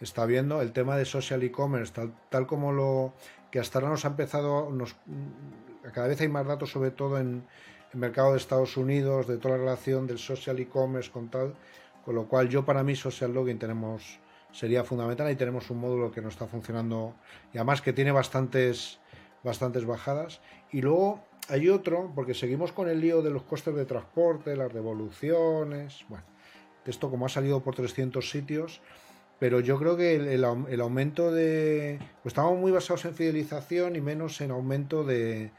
[0.00, 0.60] está viendo.
[0.60, 3.14] El tema de social e-commerce, tal, tal como lo
[3.50, 4.96] que hasta ahora nos ha empezado, nos,
[5.92, 7.44] cada vez hay más datos, sobre todo en,
[7.94, 11.54] el mercado de Estados Unidos, de toda la relación del social e-commerce con tal,
[12.04, 14.18] con lo cual yo para mí social login tenemos
[14.52, 15.30] sería fundamental.
[15.30, 17.14] Y tenemos un módulo que no está funcionando
[17.52, 18.98] y además que tiene bastantes
[19.44, 20.40] bastantes bajadas.
[20.72, 24.72] Y luego hay otro porque seguimos con el lío de los costes de transporte, las
[24.72, 26.24] devoluciones, bueno,
[26.86, 28.80] esto como ha salido por 300 sitios,
[29.38, 31.98] pero yo creo que el, el, el aumento de...
[32.22, 35.50] Pues estamos muy basados en fidelización y menos en aumento de,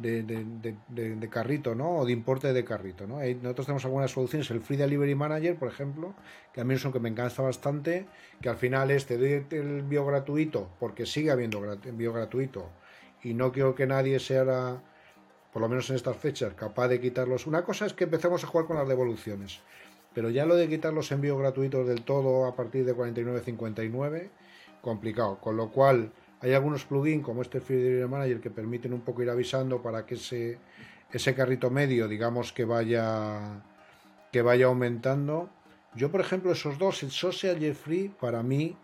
[0.00, 1.98] de, carrito, ¿no?
[1.98, 3.18] O de importe de carrito, ¿no?
[3.18, 6.14] Nosotros tenemos algunas soluciones, el Free Delivery Manager, por ejemplo,
[6.52, 8.06] que a mí es un que me encanta bastante,
[8.40, 12.70] que al final es te doy el envío gratuito, porque sigue habiendo envío gratuito,
[13.22, 14.80] y no quiero que nadie sea,
[15.52, 17.46] por lo menos en estas fechas, capaz de quitarlos.
[17.46, 19.60] Una cosa es que empecemos a jugar con las devoluciones,
[20.14, 24.30] pero ya lo de quitar los envíos gratuitos del todo a partir de 49.59,
[24.80, 29.00] complicado, con lo cual hay algunos plugins como este Free Delivery Manager que permiten un
[29.00, 30.58] poco ir avisando para que ese,
[31.12, 33.62] ese carrito medio, digamos, que vaya,
[34.30, 35.50] que vaya aumentando.
[35.94, 38.76] Yo, por ejemplo, esos dos, el Social y el Free, para mí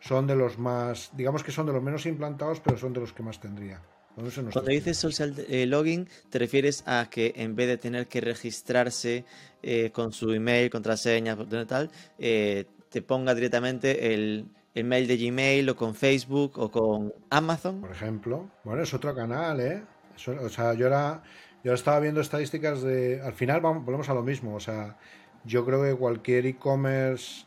[0.00, 3.12] son de los más, digamos que son de los menos implantados, pero son de los
[3.12, 3.80] que más tendría.
[4.16, 9.26] Cuando dices social eh, login, te refieres a que en vez de tener que registrarse
[9.62, 15.68] eh, con su email, contraseña, tal, eh, te ponga directamente el, el mail de Gmail
[15.70, 17.80] o con Facebook o con Amazon.
[17.80, 18.50] Por ejemplo.
[18.62, 19.82] Bueno, es otro canal, ¿eh?
[20.14, 21.22] Eso, o sea, yo ahora,
[21.64, 23.22] yo estaba viendo estadísticas de...
[23.22, 24.54] Al final vamos, volvemos a lo mismo.
[24.54, 24.98] O sea,
[25.44, 27.46] yo creo que cualquier e-commerce...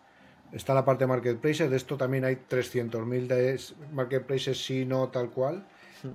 [0.51, 3.61] Está la parte de marketplaces, de esto también hay 300.000 de
[3.93, 5.63] marketplaces, sí, no, tal cual.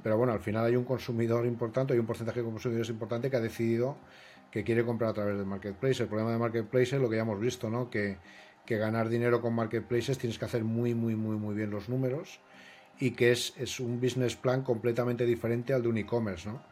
[0.02, 3.36] Pero bueno, al final hay un consumidor importante, hay un porcentaje de consumidores importante que
[3.36, 3.96] ha decidido
[4.50, 6.02] que quiere comprar a través del marketplace.
[6.02, 7.90] El problema de marketplace es lo que ya hemos visto, ¿no?
[7.90, 8.18] Que
[8.64, 12.40] que ganar dinero con marketplaces tienes que hacer muy, muy, muy, muy bien los números
[12.98, 16.62] y que es, es un business plan completamente diferente al de un e-commerce, ¿no?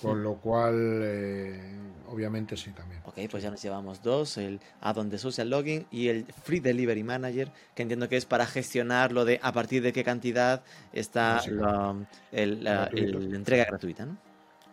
[0.00, 1.60] Con lo cual, eh,
[2.06, 3.00] obviamente sí también.
[3.04, 7.02] Ok, pues ya nos llevamos dos, el add-on de Social Login y el Free Delivery
[7.02, 11.42] Manager, que entiendo que es para gestionar lo de a partir de qué cantidad está
[11.50, 11.96] la,
[12.30, 14.16] el, la, el, la entrega gratuita, ¿no?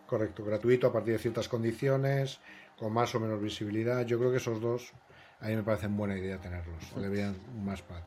[0.06, 2.38] Correcto, gratuito a partir de ciertas condiciones,
[2.78, 4.06] con más o menos visibilidad.
[4.06, 4.92] Yo creo que esos dos
[5.46, 8.04] a mí me parece buena idea tenerlos, deberían más para.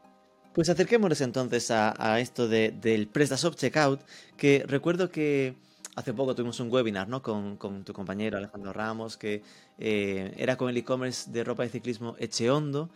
[0.53, 4.01] Pues acerquémonos entonces a, a esto de, del PrestaShop Checkout,
[4.35, 5.55] que recuerdo que
[5.95, 7.21] hace poco tuvimos un webinar ¿no?
[7.21, 9.41] con, con tu compañero Alejandro Ramos, que
[9.77, 12.89] eh, era con el e-commerce de ropa de ciclismo Echeondo,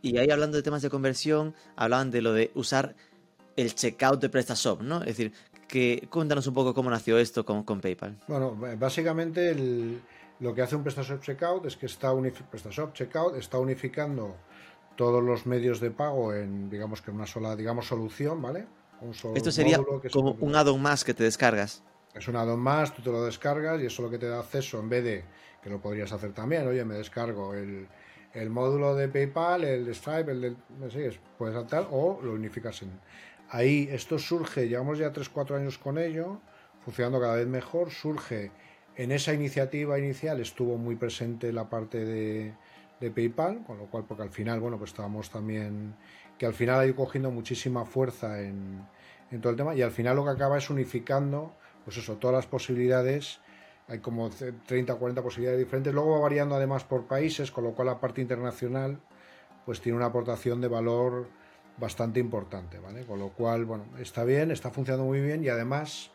[0.00, 2.94] y ahí hablando de temas de conversión, hablaban de lo de usar
[3.56, 5.00] el checkout de PrestaShop, ¿no?
[5.00, 5.32] Es decir,
[5.68, 8.16] que cuéntanos un poco cómo nació esto con, con PayPal.
[8.28, 10.00] Bueno, básicamente el,
[10.40, 12.12] lo que hace un PrestaShop Checkout es que está,
[12.50, 14.36] PrestaShop Checkout está unificando
[14.96, 18.66] todos los medios de pago en, digamos que una sola, digamos, solución, ¿vale?
[19.00, 19.78] Un solo Esto sería
[20.12, 21.82] como un add-on más que te descargas.
[22.14, 24.40] Es un add-on más, tú te lo descargas y eso es lo que te da
[24.40, 25.24] acceso en vez de,
[25.62, 27.86] que lo podrías hacer también, oye, me descargo el,
[28.34, 32.82] el módulo de PayPal, el de Stripe, el de, sé, puedes saltar o lo unificas
[32.82, 32.90] en...
[33.50, 36.40] Ahí esto surge, llevamos ya 3-4 años con ello,
[36.84, 38.52] funcionando cada vez mejor, surge
[39.00, 42.52] en esa iniciativa inicial estuvo muy presente la parte de,
[43.00, 45.94] PayPal, con lo cual, porque al final, bueno, pues estábamos también,
[46.36, 48.86] que al final ha ido cogiendo muchísima fuerza en,
[49.30, 52.36] en todo el tema y al final lo que acaba es unificando, pues eso, todas
[52.36, 53.40] las posibilidades
[53.88, 55.94] hay como 30 o 40 posibilidades diferentes.
[55.94, 59.00] Luego va variando además por países, con lo cual la parte internacional
[59.64, 61.26] pues tiene una aportación de valor
[61.78, 63.06] bastante importante, ¿vale?
[63.06, 66.10] Con lo cual, bueno, está bien, está funcionando muy bien y además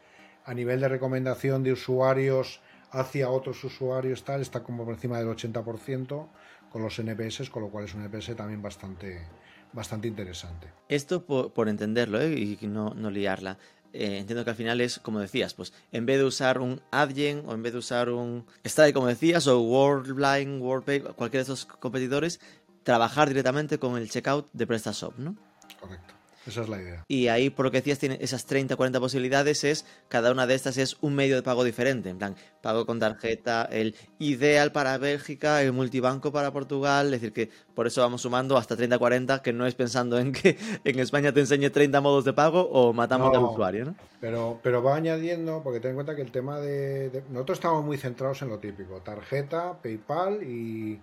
[0.46, 2.62] a nivel de recomendación de usuarios
[2.96, 6.28] hacia otros usuarios tal está como por encima del 80%
[6.72, 9.28] con los NPS, con lo cual es un NPS también bastante,
[9.74, 10.68] bastante interesante.
[10.88, 12.34] Esto por, por entenderlo ¿eh?
[12.34, 13.58] y no, no liarla.
[13.94, 17.44] Eh, entiendo que al final es, como decías, pues en vez de usar un Adyen
[17.46, 21.66] o en vez de usar un Stripe, como decías, o Worldline, WordPay, cualquiera de esos
[21.66, 22.42] competidores,
[22.84, 25.36] trabajar directamente con el checkout de PrestaShop, ¿no?
[25.80, 26.14] Correcto.
[26.46, 27.04] Esa es la idea.
[27.08, 30.54] Y ahí, por lo que decías, tiene esas 30, 40 posibilidades, es cada una de
[30.54, 32.10] estas es un medio de pago diferente.
[32.10, 37.08] En plan, pago con tarjeta, el ideal para Bélgica, el multibanco para Portugal.
[37.08, 40.32] Es decir, que por eso vamos sumando hasta 30, 40, que no es pensando en
[40.32, 43.96] que en España te enseñe 30 modos de pago o matamos no, al usuario, ¿no?
[44.22, 47.24] Pero, pero va añadiendo, porque ten en cuenta que el tema de, de...
[47.30, 51.02] Nosotros estamos muy centrados en lo típico, tarjeta, PayPal y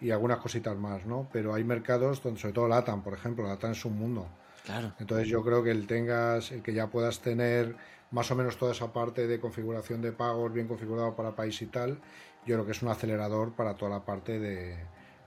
[0.00, 1.28] y algunas cositas más, ¿no?
[1.32, 4.26] Pero hay mercados donde, sobre todo LATAM, por ejemplo, LATAM es un mundo.
[4.64, 4.92] Claro.
[4.98, 7.76] Entonces yo creo que el tengas, el que ya puedas tener
[8.10, 11.66] más o menos toda esa parte de configuración de pagos bien configurado para país y
[11.66, 12.00] tal,
[12.46, 14.76] yo creo que es un acelerador para toda la parte de,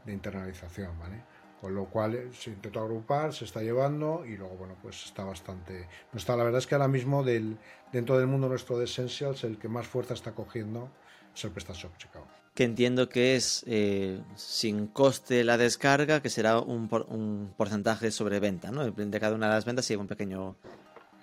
[0.06, 1.24] internalización, ¿vale?
[1.62, 5.24] Con lo cual eh, se intentó agrupar, se está llevando y luego, bueno, pues está
[5.24, 5.88] bastante...
[6.12, 7.58] No está, la verdad es que ahora mismo del,
[7.94, 10.90] dentro del mundo nuestro de Essentials, el que más fuerza está cogiendo
[11.34, 16.60] es el PrestaShop Checkout que entiendo que es eh, sin coste la descarga, que será
[16.60, 18.90] un, por, un, porcentaje sobre venta, ¿no?
[18.90, 20.56] De cada una de las ventas sigue un pequeño...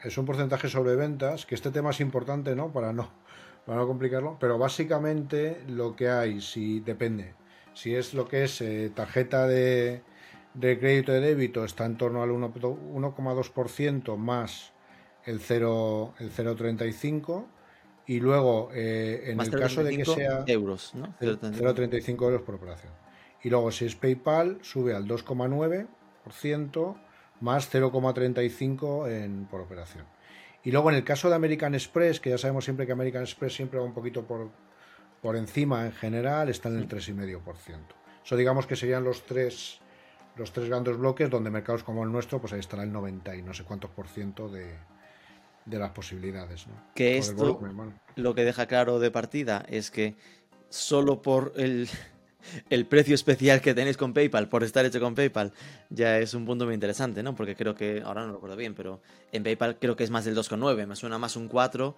[0.03, 2.73] Es un porcentaje sobre ventas, que este tema es importante, ¿no?
[2.73, 3.11] Para no,
[3.65, 7.35] para no complicarlo, pero básicamente lo que hay, si depende,
[7.75, 10.03] Si es lo que es eh, tarjeta de,
[10.55, 14.73] de crédito de débito, está en torno al 1 1,2% más
[15.25, 17.47] el 0 el 0,35
[18.11, 21.15] y luego eh, en Más el caso de que 0,35 sea euros, ¿no?
[21.21, 22.93] 0,35 euros por operación.
[23.45, 26.97] Y luego si es PayPal sube al 2,9%
[27.41, 30.07] más 0,35 en por operación.
[30.65, 33.55] Y luego en el caso de American Express, que ya sabemos siempre que American Express
[33.55, 34.51] siempre va un poquito por,
[35.23, 37.79] por encima en general, está en el 3,5%.
[38.25, 39.79] Eso digamos que serían los tres
[40.35, 43.43] los tres grandes bloques donde mercados como el nuestro, pues ahí estará el 90 y
[43.43, 44.75] no sé cuántos por ciento de,
[45.71, 46.67] de las posibilidades.
[46.67, 46.75] ¿no?
[46.95, 48.01] Que el esto volumen, bueno.
[48.17, 50.17] lo que deja claro de partida es que
[50.69, 51.89] solo por el,
[52.71, 55.53] el precio especial que tenéis con PayPal, por estar hecho con PayPal,
[55.91, 57.35] ya es un punto muy interesante, ¿no?
[57.35, 59.01] Porque creo que, ahora no lo recuerdo bien, pero
[59.33, 61.97] en PayPal creo que es más del 2,9, me suena más un 4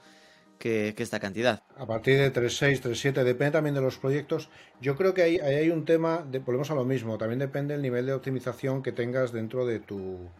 [0.58, 1.62] que, que esta cantidad.
[1.76, 4.48] A partir de 3.6, 3.7, depende también de los proyectos.
[4.80, 7.74] Yo creo que ahí, ahí hay un tema, de, volvemos a lo mismo, también depende
[7.74, 10.30] del nivel de optimización que tengas dentro de tu,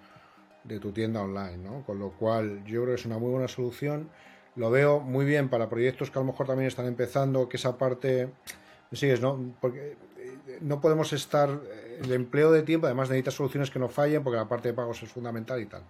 [0.65, 1.85] de tu tienda online, ¿no?
[1.85, 4.11] Con lo cual yo creo que es una muy buena solución.
[4.57, 7.79] Lo veo muy bien para proyectos que a lo mejor también están empezando, que esa
[7.79, 8.29] parte,
[8.91, 9.55] ¿me sigues, no?
[9.61, 13.89] Porque eh, no podemos estar, eh, el empleo de tiempo, además necesita soluciones que no
[13.89, 15.83] fallen, porque la parte de pagos es fundamental y tal.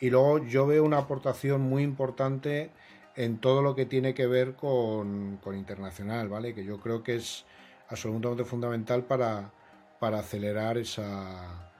[0.00, 2.70] Y luego yo veo una aportación muy importante
[3.16, 6.54] en todo lo que tiene que ver con, con internacional, ¿vale?
[6.54, 7.44] Que yo creo que es
[7.88, 9.50] absolutamente fundamental para,
[9.98, 11.70] para acelerar esa,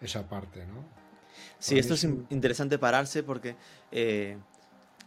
[0.00, 1.01] esa parte, ¿no?
[1.58, 3.56] Sí, esto es interesante pararse porque
[3.90, 4.36] eh,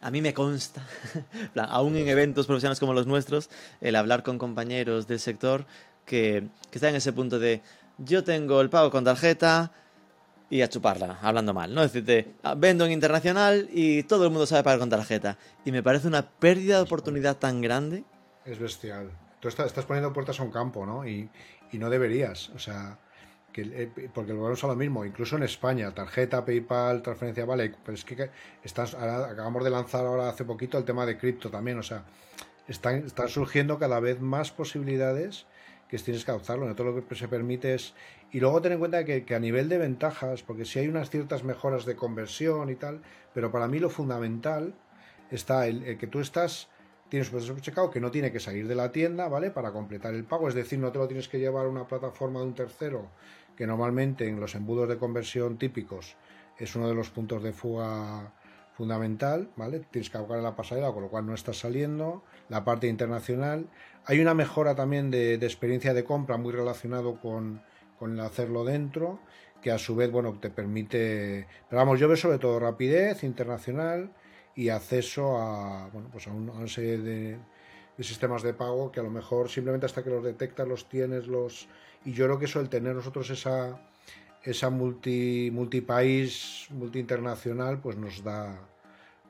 [0.02, 0.86] a mí me consta,
[1.70, 3.50] aún en eventos profesionales como los nuestros,
[3.82, 5.66] el hablar con compañeros del sector
[6.06, 7.62] que, que están en ese punto de
[7.98, 9.72] yo tengo el pago con tarjeta
[10.50, 11.82] y a chuparla, hablando mal, ¿no?
[11.82, 15.38] Es decir, de, "Ah, vendo en internacional y todo el mundo sabe pagar con tarjeta.
[15.66, 18.04] Y me parece una pérdida de oportunidad tan grande.
[18.46, 19.10] Es bestial.
[19.40, 21.08] Tú estás, estás poniendo puertas a un campo, ¿no?
[21.08, 21.30] Y,
[21.72, 22.50] y no deberías.
[22.50, 23.00] O sea,
[23.56, 25.06] que, eh, porque volvemos a lo mismo.
[25.06, 27.74] Incluso en España, tarjeta, PayPal, transferencia, vale.
[27.86, 28.30] Pero es que
[28.62, 31.80] estás, ahora acabamos de lanzar ahora hace poquito el tema de cripto también.
[31.80, 32.04] O sea,
[32.68, 35.46] están, están surgiendo cada vez más posibilidades
[35.88, 36.68] que tienes que adoptarlo.
[36.68, 37.94] No todo lo que se permite es.
[38.34, 41.46] Y luego ten en cuenta que, a nivel de ventajas, porque sí hay unas ciertas
[41.46, 43.04] mejoras de conversión y tal,
[43.34, 44.74] pero para mí lo fundamental
[45.32, 46.68] está el, el que tú estás
[47.10, 49.52] tienes un proceso checkout que no tiene que salir de la tienda, ¿vale?
[49.52, 52.40] Para completar el pago, es decir, no te lo tienes que llevar a una plataforma
[52.40, 53.10] de un tercero,
[53.56, 56.16] que normalmente en los embudos de conversión típicos
[56.58, 58.34] es uno de los puntos de fuga
[58.74, 59.80] fundamental, ¿vale?
[59.92, 62.24] Tienes que abocar en la pasarela, con lo cual no estás saliendo.
[62.50, 63.68] La parte internacional.
[64.06, 67.62] Hay una mejora también de, experiencia de compra muy relacionado con,
[67.98, 69.20] con el hacerlo dentro,
[69.62, 71.48] que a su vez, bueno, te permite...
[71.70, 74.12] Pero vamos, yo veo sobre todo rapidez internacional
[74.56, 77.38] y acceso a, bueno, pues a, un- de,
[77.98, 81.28] de sistemas de pago que a lo mejor simplemente hasta que los detectas los tienes
[81.28, 81.68] los
[82.06, 83.80] y yo creo que eso el tener nosotros esa
[84.44, 88.60] esa multi multipaís multi internacional pues nos da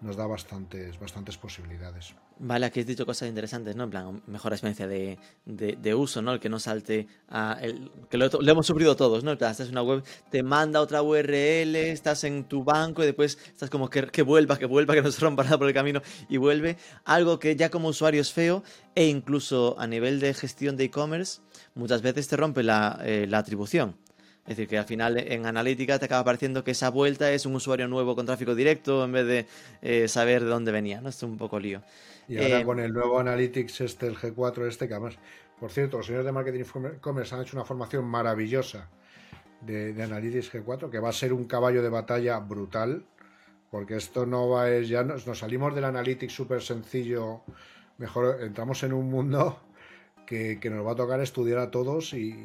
[0.02, 3.86] nos da bastantes bastantes posibilidades Vale, aquí has dicho cosas interesantes, ¿no?
[3.86, 6.34] En plan, mejor experiencia de, de- uso, ¿no?
[6.34, 7.58] El que no salte a...
[7.62, 9.32] el- que lo, hemos sufrido todos, ¿no?
[9.32, 13.38] En estás en una web, te manda otra URL, estás en tu banco y después
[13.48, 16.02] estás como que, que vuelva, que vuelva, que no se rompa nada por el camino
[16.28, 16.76] y vuelve.
[17.06, 18.64] Algo que ya como usuario es feo
[18.96, 21.40] e incluso a nivel de gestión de e-commerce
[21.76, 23.98] muchas veces te rompe la, eh, la atribución.
[24.44, 27.56] Es decir, que al final en analítica te acaba pareciendo que esa vuelta es un
[27.56, 29.48] usuario nuevo con tráfico directo en vez de
[29.82, 31.10] eh, saber de dónde venía, ¿no?
[31.10, 31.84] Esto es un poco lío.
[32.28, 35.20] y ahora Eh, con el nuevo Analytics este el G4 este que además
[35.60, 36.64] por cierto los señores de marketing
[37.02, 38.90] commerce han hecho una formación maravillosa
[39.62, 43.06] de, de Analytics G4 que va a ser un caballo de batalla brutal
[43.72, 47.44] porque esto no va es ya nos, nos salimos del Analytics súper sencillo
[47.98, 49.60] mejor entramos en un mundo
[50.26, 52.36] que, nos va a tocar estudiar a todos y,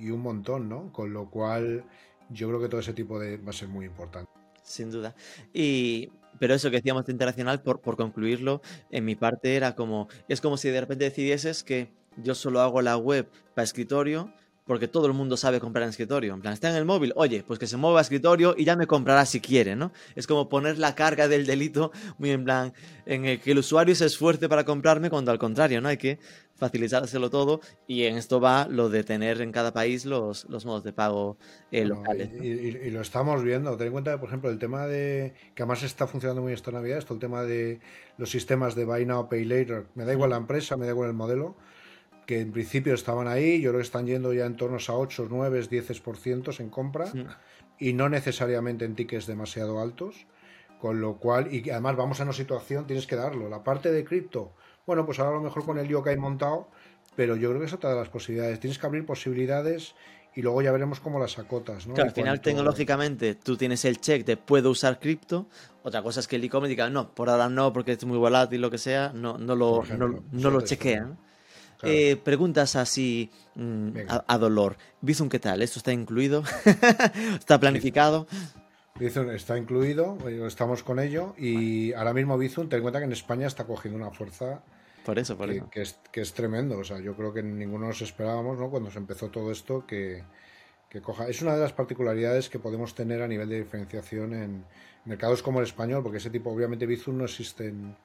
[0.00, 1.84] y un montón no con lo cual
[2.30, 4.30] yo creo que todo ese tipo de va a ser muy importante
[4.62, 5.14] Sin duda.
[5.52, 10.08] Y, pero eso que decíamos de internacional, por, por concluirlo, en mi parte era como,
[10.28, 14.32] es como si de repente decidieses que yo solo hago la web para escritorio
[14.70, 16.32] porque todo el mundo sabe comprar en escritorio.
[16.32, 18.76] En plan, está en el móvil, oye, pues que se mueva a escritorio y ya
[18.76, 19.90] me comprará si quiere, ¿no?
[20.14, 22.72] Es como poner la carga del delito muy en plan,
[23.04, 25.88] en el que el usuario se esfuerce para comprarme cuando al contrario, ¿no?
[25.88, 26.20] Hay que
[26.60, 30.84] facilitárselo todo y en esto va lo de tener en cada país los, los modos
[30.84, 31.36] de pago
[31.72, 32.30] eh, locales.
[32.32, 32.44] ¿no?
[32.44, 33.76] y, y- y lo estamos viendo.
[33.76, 35.34] Ten en cuenta, por ejemplo, el tema de.
[35.56, 37.80] que además está funcionando muy esta Navidad, esto, el tema de
[38.18, 39.86] los sistemas de Buy Now, Pay Later.
[39.96, 41.56] Me da igual la empresa, me da igual el modelo,
[42.26, 45.26] que en principio estaban ahí, yo creo que están yendo ya en torno a 8,
[45.28, 47.06] 9, 10% en compra
[47.78, 50.26] y no necesariamente en tickets demasiado altos.
[50.80, 53.50] Con lo cual, y además vamos a una situación, tienes que darlo.
[53.50, 54.54] La parte de cripto,
[54.86, 56.68] bueno, pues ahora a lo mejor con el lío que hay montado,
[57.16, 58.60] pero yo creo que es otra de las posibilidades.
[58.60, 59.94] Tienes que abrir posibilidades
[60.34, 61.86] y luego ya veremos cómo las acotas.
[61.86, 61.94] ¿no?
[61.94, 65.46] Claro, al final, tecnológicamente, tú tienes el check de puedo usar cripto.
[65.82, 68.60] Otra cosa es que el e-commerce diga, no, por ahora no, porque es muy volátil,
[68.60, 71.18] lo que sea, no, no lo, ejemplo, no, lo chequean.
[71.78, 71.94] Claro.
[71.94, 73.90] Eh, preguntas así mm,
[74.26, 74.76] a dolor.
[75.00, 75.62] Bizum, ¿qué tal?
[75.62, 76.42] ¿Esto está incluido?
[77.38, 78.26] ¿Está planificado?
[79.00, 83.06] Bizum está incluido, eh, estamos con ello y ahora mismo Bizum, ten en cuenta que
[83.06, 84.62] en España está cogiendo una fuerza
[85.04, 85.70] Por eso, por que, eso.
[85.70, 86.78] que es, que es tremendo.
[86.78, 88.70] O sea, yo creo que ninguno nos esperábamos, ¿no?
[88.70, 90.22] Cuando se empezó todo esto, que,
[90.90, 91.28] que coja.
[91.28, 94.64] Es una de las particularidades que podemos tener a nivel de diferenciación en
[95.06, 97.96] mercados como el español, porque ese tipo, obviamente, Bizum no existe en-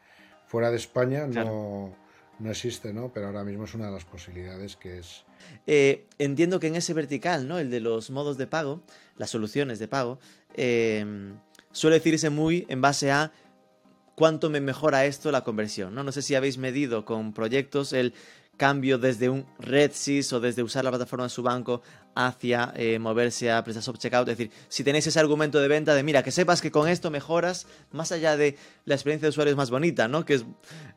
[0.48, 1.94] fuera de España, no,
[2.40, 3.12] no existe, ¿no?
[3.14, 5.26] Pero ahora mismo es una de las posibilidades que es.
[5.68, 7.60] Eh, entiendo que en ese vertical, ¿no?
[7.60, 8.84] El de los modos de pago,
[9.18, 10.20] las soluciones de pago,
[10.54, 11.34] eh,
[11.72, 13.32] suele decirse muy en base a
[14.16, 16.04] cuánto me mejora esto la conversión, ¿no?
[16.04, 18.14] No sé si habéis medido con proyectos el
[18.58, 21.82] cambio desde un RedSys o desde usar la plataforma de su banco
[22.16, 24.30] hacia eh, moverse a PrestaShop Checkout.
[24.30, 27.12] Es decir, si tenéis ese argumento de venta de, mira, que sepas que con esto
[27.12, 30.26] mejoras, más allá de la experiencia de usuario es más bonita, ¿no?
[30.26, 30.42] Que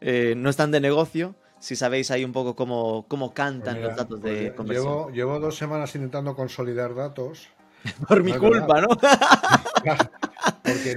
[0.00, 3.76] eh, no es tan de negocio, si sabéis ahí un poco cómo, cómo cantan Pues
[3.76, 4.86] mira, los datos pues de conversión.
[4.86, 7.48] llevo, llevo dos semanas intentando consolidar datos.
[8.08, 8.88] Por mi No culpa, ¿no?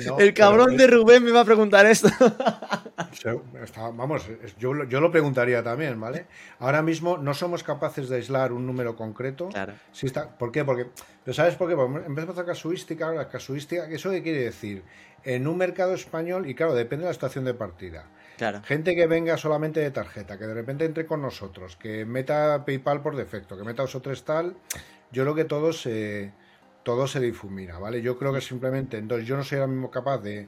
[0.05, 2.09] No, El cabrón de Rubén me va a preguntar esto.
[3.93, 4.27] Vamos,
[4.59, 6.27] yo, yo lo preguntaría también, ¿vale?
[6.59, 9.49] Ahora mismo no somos capaces de aislar un número concreto.
[9.49, 9.73] Claro.
[9.91, 10.65] Sí está, ¿Por qué?
[10.65, 10.87] Porque,
[11.23, 11.75] pero ¿sabes por qué?
[11.75, 14.83] Porque empezamos a casuística, la casuística, ¿eso qué quiere decir?
[15.23, 18.05] En un mercado español, y claro, depende de la estación de partida.
[18.41, 18.63] Claro.
[18.63, 23.03] Gente que venga solamente de tarjeta, que de repente entre con nosotros, que meta PayPal
[23.03, 24.55] por defecto, que meta dos o tres tal,
[25.11, 26.31] yo creo que todo se,
[26.81, 28.01] todo se difumina, ¿vale?
[28.01, 30.47] Yo creo que simplemente, entonces yo no soy ahora mismo capaz de,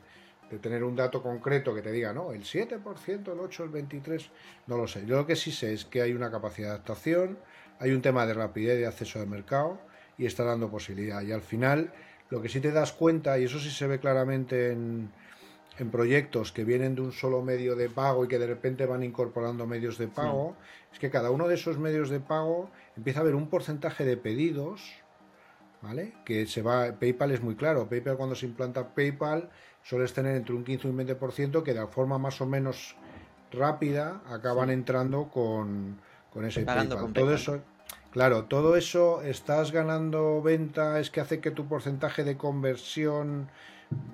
[0.50, 4.30] de tener un dato concreto que te diga, no, el 7%, el 8%, el 23%,
[4.66, 5.06] no lo sé.
[5.06, 7.38] Yo lo que sí sé es que hay una capacidad de adaptación,
[7.78, 9.80] hay un tema de rapidez de acceso al mercado
[10.18, 11.22] y está dando posibilidad.
[11.22, 11.94] Y al final,
[12.32, 15.12] lo que sí te das cuenta, y eso sí se ve claramente en,
[15.80, 19.04] en proyectos que vienen de un solo medio de pago y que de repente van
[19.04, 20.56] incorporando medios de pago,
[20.92, 24.16] es que cada uno de esos medios de pago empieza a haber un porcentaje de
[24.18, 24.92] pedidos,
[25.82, 26.14] ¿vale?
[26.26, 29.50] Que se va, PayPal es muy claro, PayPal cuando se implanta PayPal
[29.82, 32.96] sueles tener entre un 15 y un 20% que de forma más o menos
[33.52, 36.00] rápida acaban entrando con,
[36.30, 37.00] con ese Pagando PayPal.
[37.00, 37.34] con Todo PayPal.
[37.34, 37.62] eso,
[38.12, 43.50] claro, todo eso estás ganando venta, es que hace que tu porcentaje de conversión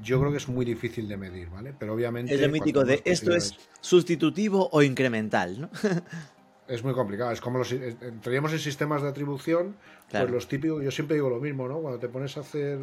[0.01, 1.73] yo creo que es muy difícil de medir, ¿vale?
[1.77, 5.69] Pero obviamente Es lo mítico de esto es sustitutivo o incremental, ¿no?
[6.67, 7.31] es muy complicado.
[7.31, 9.75] Es como los entraríamos en sistemas de atribución,
[10.09, 10.25] Claro.
[10.25, 11.79] pues los típicos, yo siempre digo lo mismo, ¿no?
[11.79, 12.79] Cuando te pones a hacer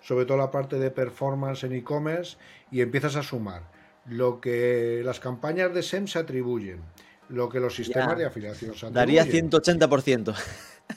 [0.00, 2.36] sobre todo la parte de performance en e-commerce
[2.70, 3.62] y empiezas a sumar
[4.06, 6.80] lo que las campañas de SEM se atribuyen,
[7.28, 8.14] lo que los sistemas Ya.
[8.16, 10.34] de afiliación se Daría atribuyen, 180%.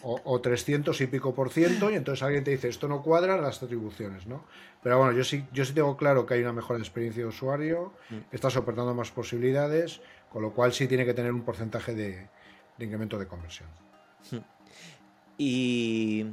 [0.02, 3.38] o, o 300 y pico por ciento y entonces alguien te dice esto no cuadra
[3.40, 4.44] las atribuciones, ¿no?
[4.84, 7.94] Pero bueno, yo sí, yo sí tengo claro que hay una mejor experiencia de usuario,
[8.10, 8.16] Mm.
[8.34, 10.02] estás ofertando más posibilidades,
[10.32, 12.28] con lo cual sí tiene que tener un porcentaje de,
[12.78, 13.70] de incremento de conversión.
[15.38, 16.26] Y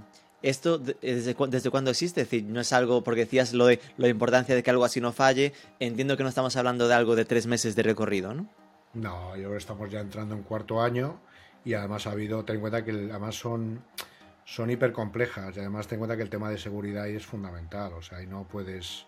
[0.42, 2.22] esto, de- ¿desde, cu- ¿desde cuándo existe?
[2.22, 5.00] Es decir, no es algo, porque decías lo de la importancia de que algo así
[5.00, 8.48] no falle, entiendo que no estamos hablando de algo de tres meses de recorrido, ¿no?
[8.94, 11.20] No, yo estamos ya entrando en cuarto año
[11.64, 13.84] y además ha habido, ten en cuenta que además son,
[14.44, 17.26] son hiper complejas y además ten en cuenta que el tema de seguridad ahí es
[17.26, 19.06] fundamental, o sea, ahí no puedes,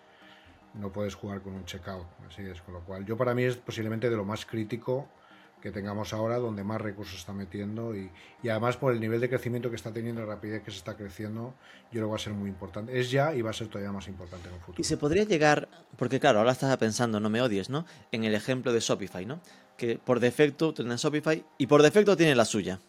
[0.75, 3.57] no puedes jugar con un checkout, así es, con lo cual yo para mí es
[3.57, 5.09] posiblemente de lo más crítico
[5.61, 8.11] que tengamos ahora, donde más recursos está metiendo y,
[8.43, 10.97] y además por el nivel de crecimiento que está teniendo, la rapidez que se está
[10.97, 11.55] creciendo,
[11.87, 12.99] yo creo que va a ser muy importante.
[12.99, 14.81] Es ya y va a ser todavía más importante en un futuro.
[14.81, 17.87] Y se podría llegar, porque claro, ahora estás pensando, no me odies, ¿no?
[18.13, 19.41] En el ejemplo de Shopify, ¿no?
[19.77, 22.81] Que por defecto tú tienes Shopify y por defecto tiene la suya.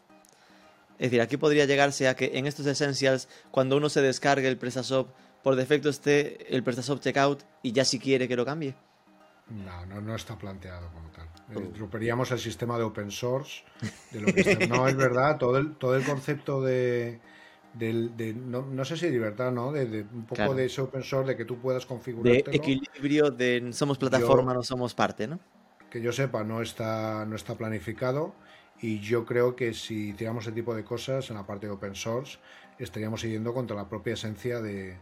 [0.99, 4.57] Es decir, aquí podría llegarse a que en estos essentials, cuando uno se descargue el
[4.57, 5.09] PrestaShop,
[5.43, 8.75] por defecto esté el PrestaShop Checkout y ya si quiere que lo cambie.
[9.49, 11.27] No, no, no está planteado como tal.
[11.53, 13.63] Romperíamos el sistema de open source.
[14.11, 17.19] De lo que está- No, es verdad, todo el, todo el concepto de.
[17.73, 19.71] del- de- no, no sé si libertad, ¿no?
[19.71, 20.53] De, de un poco Claro.
[20.55, 22.51] de ese open source, de que tú puedas De configurártelo.
[22.57, 25.39] equilibrio, de somos plataforma, no somos parte, ¿no?
[25.89, 28.35] que yo sepa, no está, no está planificado.
[28.81, 31.95] Y yo creo que si hiciéramos ese tipo de cosas en la parte de open
[31.95, 32.39] source,
[32.77, 34.97] estaríamos siguiendo contra la propia esencia de,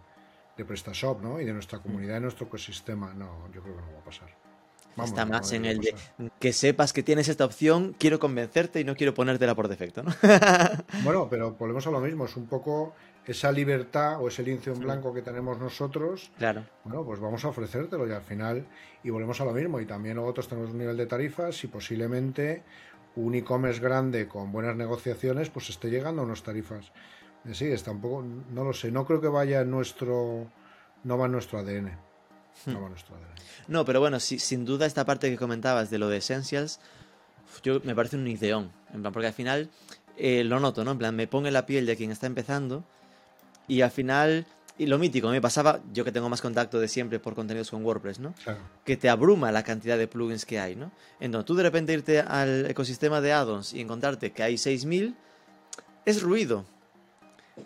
[0.55, 1.41] de PrestaShop, ¿no?
[1.41, 3.13] Y de nuestra comunidad y nuestro ecosistema.
[3.15, 4.29] No, yo creo que no va a pasar.
[4.95, 5.93] Vamos, Está más en el de
[6.39, 10.11] que sepas que tienes esta opción, quiero convencerte y no quiero ponértela por defecto, ¿no?
[11.03, 12.93] Bueno, pero volvemos a lo mismo, es un poco
[13.25, 16.63] esa libertad o ese lienzo en blanco que tenemos nosotros, Claro.
[16.85, 18.65] bueno, pues vamos a ofrecértelo y al final,
[19.03, 22.63] y volvemos a lo mismo, y también nosotros tenemos un nivel de tarifas y posiblemente
[23.17, 26.91] un e-commerce grande con buenas negociaciones, pues esté llegando a unas tarifas.
[27.51, 30.47] Sí, está un poco, no lo sé, no creo que vaya en nuestro,
[31.03, 31.91] no va en nuestro ADN.
[32.65, 32.95] No ADN.
[33.67, 36.79] No, pero bueno, sí, sin duda esta parte que comentabas de lo de Essentials,
[37.63, 38.71] yo me parece un ideón.
[38.93, 39.69] En plan, porque al final
[40.17, 40.91] eh, lo noto, ¿no?
[40.91, 42.83] En plan, me pongo en la piel de quien está empezando
[43.67, 44.45] y al final,
[44.77, 47.83] y lo mítico, me pasaba, yo que tengo más contacto de siempre por contenidos con
[47.83, 48.33] WordPress, ¿no?
[48.43, 48.59] Claro.
[48.83, 50.91] que te abruma la cantidad de plugins que hay, ¿no?
[51.19, 55.15] Entonces tú de repente irte al ecosistema de add-ons y encontrarte que hay 6000
[56.05, 56.65] es ruido.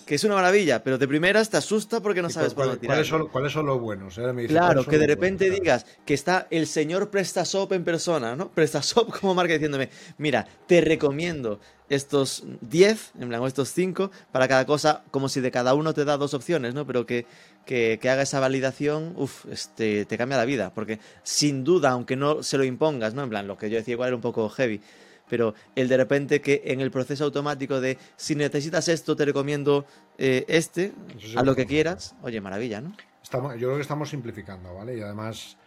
[0.06, 2.80] Que es una maravilla, pero de primeras te asusta porque no ¿Y sabes por dónde
[2.80, 2.96] tirar.
[2.96, 4.18] ¿cuáles, son, ¿Cuáles son los buenos?
[4.18, 5.60] Me dice, Claro, ¿cuáles son que de repente buenos?
[5.62, 8.50] digas que está el señor PrestaShop en persona, ¿no?
[8.52, 11.60] PrestaShop como marca diciéndome, mira, te recomiendo
[11.90, 15.94] estos 10, en plan, o estos 5, para cada cosa, como si de cada uno
[15.96, 16.86] te da dos opciones, ¿no?
[16.86, 17.26] Pero que,
[17.66, 22.16] que, que haga esa validación, uff, este, te cambia la vida, porque sin duda, aunque
[22.16, 23.24] no se lo impongas, ¿no?
[23.24, 24.82] En plan, lo que yo decía igual era un poco heavy,
[25.30, 29.86] pero el de repente que en el proceso automático de si necesitas esto, te recomiendo
[30.18, 32.94] eh, este, sí a lo que quieras, oye, maravilla, ¿no?
[33.22, 34.98] Estamos, yo creo que estamos simplificando, ¿vale?
[34.98, 35.58] Y además,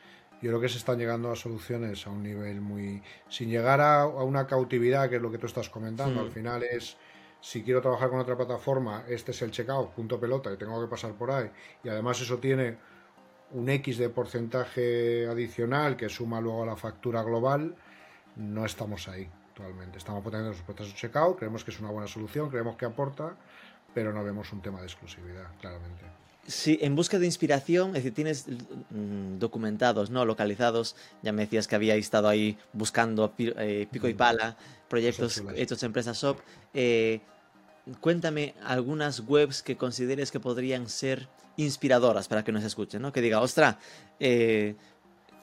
[0.41, 3.03] yo creo que se están llegando a soluciones a un nivel muy.
[3.29, 6.21] sin llegar a, a una cautividad, que es lo que tú estás comentando.
[6.21, 6.25] Hmm.
[6.27, 6.97] Al final es.
[7.41, 10.89] Si quiero trabajar con otra plataforma, este es el checkout, punto pelota, y tengo que
[10.89, 11.51] pasar por ahí.
[11.83, 12.79] Y además, eso tiene
[13.51, 17.75] un X de porcentaje adicional que suma luego a la factura global.
[18.37, 19.29] No estamos ahí
[19.63, 19.99] actualmente.
[19.99, 23.37] Estamos poniendo los procesos de checkout, creemos que es una buena solución, creemos que aporta,
[23.95, 26.03] pero no vemos un tema de exclusividad, claramente.
[26.47, 30.25] Sí, en busca de inspiración, es decir, tienes mm, documentados, ¿no?
[30.25, 30.97] Localizados.
[31.23, 34.57] Ya me decías que había estado ahí buscando eh, pico y pala,
[34.89, 36.41] proyectos hechos en PrestaShop.
[36.75, 37.21] Eh,
[38.01, 43.13] cuéntame algunas webs que consideres que podrían ser inspiradoras para que nos escuchen, ¿no?
[43.13, 43.79] Que diga, ostra,
[44.19, 44.75] eh,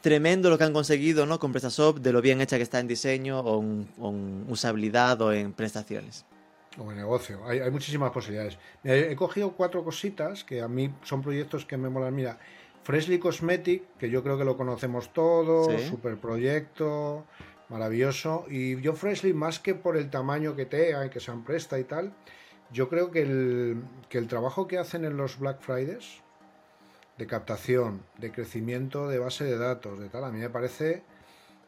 [0.01, 1.39] tremendo lo que han conseguido, ¿no?
[1.39, 5.21] Con PrestaShop, de lo bien hecha que está en diseño o en, o en usabilidad
[5.21, 6.25] o en prestaciones.
[6.77, 7.45] O en negocio.
[7.45, 8.57] Hay, hay muchísimas posibilidades.
[8.83, 12.15] He cogido cuatro cositas que a mí son proyectos que me molan.
[12.15, 12.39] Mira,
[12.83, 15.87] Freshly Cosmetic, que yo creo que lo conocemos todos, Sí.
[15.89, 17.25] super proyecto,
[17.67, 18.45] maravilloso.
[18.49, 21.83] Y yo Freshly, más que por el tamaño que tenga y que sean presta y
[21.83, 22.13] tal,
[22.71, 26.21] yo creo que el, que el trabajo que hacen en los Black Fridays,
[27.19, 31.03] de captación, de crecimiento de base de datos, de tal, a mí me parece,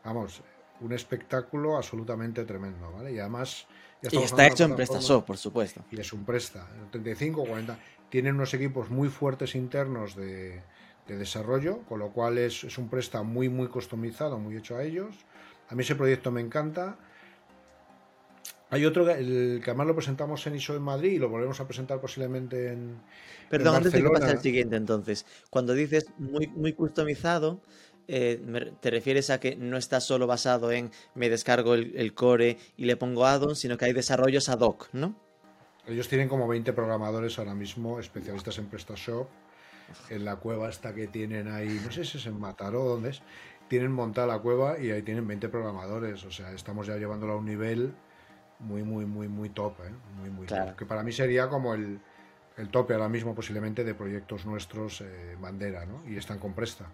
[0.03, 0.41] vamos,
[0.79, 3.11] un espectáculo absolutamente tremendo, ¿vale?
[3.11, 3.67] Y además...
[4.01, 5.83] ya Y está hecho en PrestaShop, por supuesto.
[5.91, 7.77] y es un presta, el 35 40.
[8.09, 10.63] Tienen unos equipos muy fuertes internos de,
[11.05, 14.83] de desarrollo, con lo cual es, es un presta muy, muy customizado, muy hecho a
[14.83, 15.25] ellos.
[15.67, 16.97] A mí ese proyecto me encanta.
[18.71, 21.59] Hay otro, que- el que además lo presentamos en ISO en Madrid y lo volvemos
[21.59, 23.01] a presentar posiblemente en.
[23.49, 27.59] Perdón, en antes de que pase al siguiente, entonces, cuando dices muy, muy customizado,
[28.07, 28.41] eh,
[28.79, 32.85] ¿te refieres a que no está solo basado en me descargo el, el core y
[32.85, 35.15] le pongo add-ons, sino que hay desarrollos ad hoc, ¿no?
[35.85, 39.27] Ellos tienen como 20 programadores ahora mismo, especialistas en PrestaShop,
[40.09, 43.09] en la cueva esta que tienen ahí, no sé si es en Mataró o dónde
[43.09, 43.21] es,
[43.67, 47.37] tienen montada la cueva y ahí tienen 20 programadores, o sea, estamos ya llevándolo a
[47.37, 47.93] un nivel
[48.61, 49.91] muy, muy, muy, muy top, ¿eh?
[50.19, 50.67] Muy, muy Claro.
[50.71, 50.75] top.
[50.77, 51.99] Que para mí sería como el,
[52.57, 56.01] el tope ahora mismo posiblemente de proyectos nuestros eh, bandera, ¿no?
[56.09, 56.85] Y están con Presta.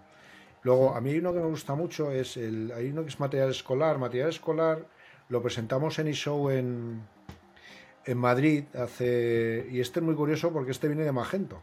[0.64, 3.20] Luego, a mí hay uno que me gusta mucho, es el, hay uno que es
[3.20, 3.98] material escolar.
[4.00, 4.86] Material escolar
[5.30, 7.02] lo presentamos en eShow en,
[8.06, 11.62] en Madrid hace y este es muy curioso porque este viene de Magento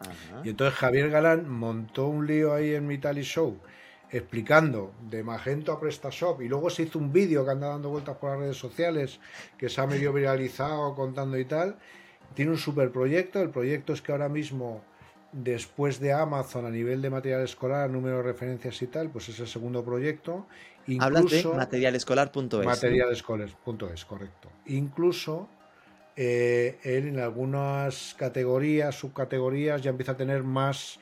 [0.00, 0.40] Ajá.
[0.42, 3.58] y entonces Javier Galán montó un lío ahí en mi Tally Show
[4.16, 8.16] explicando de Magento a PrestaShop y luego se hizo un vídeo que anda dando vueltas
[8.16, 9.20] por las redes sociales
[9.58, 11.76] que se ha medio viralizado contando y tal
[12.34, 14.84] tiene un super proyecto el proyecto es que ahora mismo
[15.32, 19.40] después de Amazon a nivel de material escolar número de referencias y tal pues es
[19.40, 20.46] el segundo proyecto
[20.98, 22.52] Hablas de incluso materialescolar.es.
[22.52, 22.64] ¿no?
[22.64, 24.50] materialescoles.es, correcto.
[24.66, 25.48] Incluso
[26.16, 30.98] eh, él en algunas categorías, subcategorías, ya empieza a tener más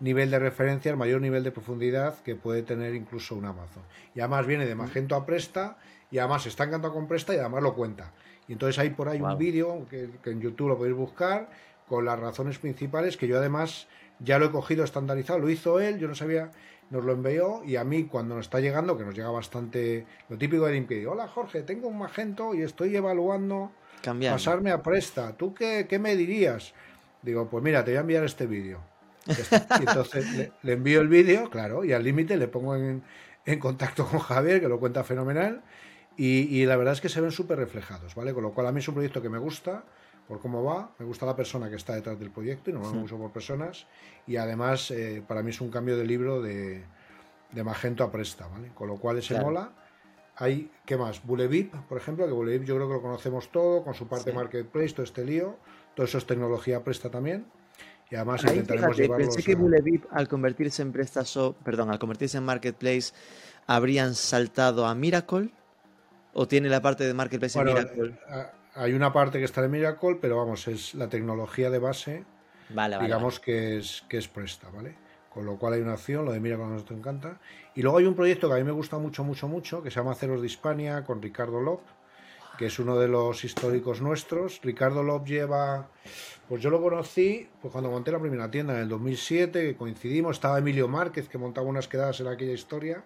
[0.00, 3.82] nivel de referencias, mayor nivel de profundidad que puede tener incluso un Amazon.
[4.14, 5.76] Y además viene de Magento a Presta
[6.10, 8.12] y además está encantado con Presta y además lo cuenta.
[8.48, 11.50] Y entonces hay por ahí un vídeo que, que en YouTube lo podéis buscar
[11.86, 13.86] con las razones principales que yo además
[14.20, 16.50] ya lo he cogido estandarizado, lo hizo él, yo no sabía,
[16.90, 20.36] nos lo envió y a mí cuando nos está llegando, que nos llega bastante lo
[20.36, 23.72] típico de LinkedIn, hola Jorge, tengo un Magento y estoy evaluando
[24.02, 24.36] Cambiando.
[24.36, 26.74] pasarme a Presta, ¿tú qué, qué me dirías?
[27.22, 28.80] Digo, pues mira, te voy a enviar este vídeo.
[29.80, 33.02] Y entonces le, le envío el vídeo, claro, y al límite le pongo en,
[33.46, 35.62] en contacto con Javier, que lo cuenta fenomenal,
[36.16, 38.34] y, y la verdad es que se ven súper reflejados, ¿vale?
[38.34, 39.84] Con lo cual a mí es un proyecto que me gusta,
[40.28, 42.98] por cómo va, me gusta la persona que está detrás del proyecto y nos vamos
[43.02, 43.86] mucho por personas,
[44.26, 46.84] y además eh, para mí es un cambio de libro de,
[47.52, 48.68] de Magento a Presta, ¿vale?
[48.74, 49.46] Con lo cual ese Claro.
[49.46, 49.72] mola.
[50.36, 51.22] Hay, ¿qué más?
[51.26, 54.36] Bulevip, por ejemplo, que Bulevip yo creo que lo conocemos todo, con su parte Sí.
[54.36, 55.56] marketplace, todo este lío.
[55.94, 57.44] Todo eso es tecnología presta también.
[58.10, 62.38] Y además Ahí, intentaremos fíjate, pensé que Bulevip al convertirse en PrestaShop, perdón, al convertirse
[62.38, 63.12] en Marketplace,
[63.66, 65.50] habrían saltado a Miracle
[66.32, 68.18] o tiene la parte de Marketplace Bueno, en Miracle.
[68.30, 72.24] eh, hay una parte que está en Miracle, pero vamos, es la tecnología de base,
[72.70, 73.06] Vale, vale.
[73.06, 74.96] digamos que es que es presta, ¿vale?
[75.32, 77.40] Con lo cual hay una acción, lo de Miracle a nosotros nos encanta.
[77.76, 79.96] Y luego hay un proyecto que a mí me gusta mucho, mucho, mucho, que se
[80.00, 81.80] llama Ceros de Hispania, con Ricardo Lop,
[82.60, 84.60] que es uno de los históricos nuestros.
[84.62, 85.88] Ricardo Lop lleva,
[86.46, 90.36] pues yo lo conocí pues cuando monté la primera tienda en el 2007, que coincidimos,
[90.36, 93.02] estaba Emilio Márquez, que montaba unas quedadas en aquella historia.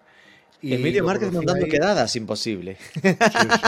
[0.61, 1.71] y Emilio Márquez montando ahí.
[1.71, 2.75] quedadas, imposible.
[2.95, 3.59] Sí, sí, sí, sí.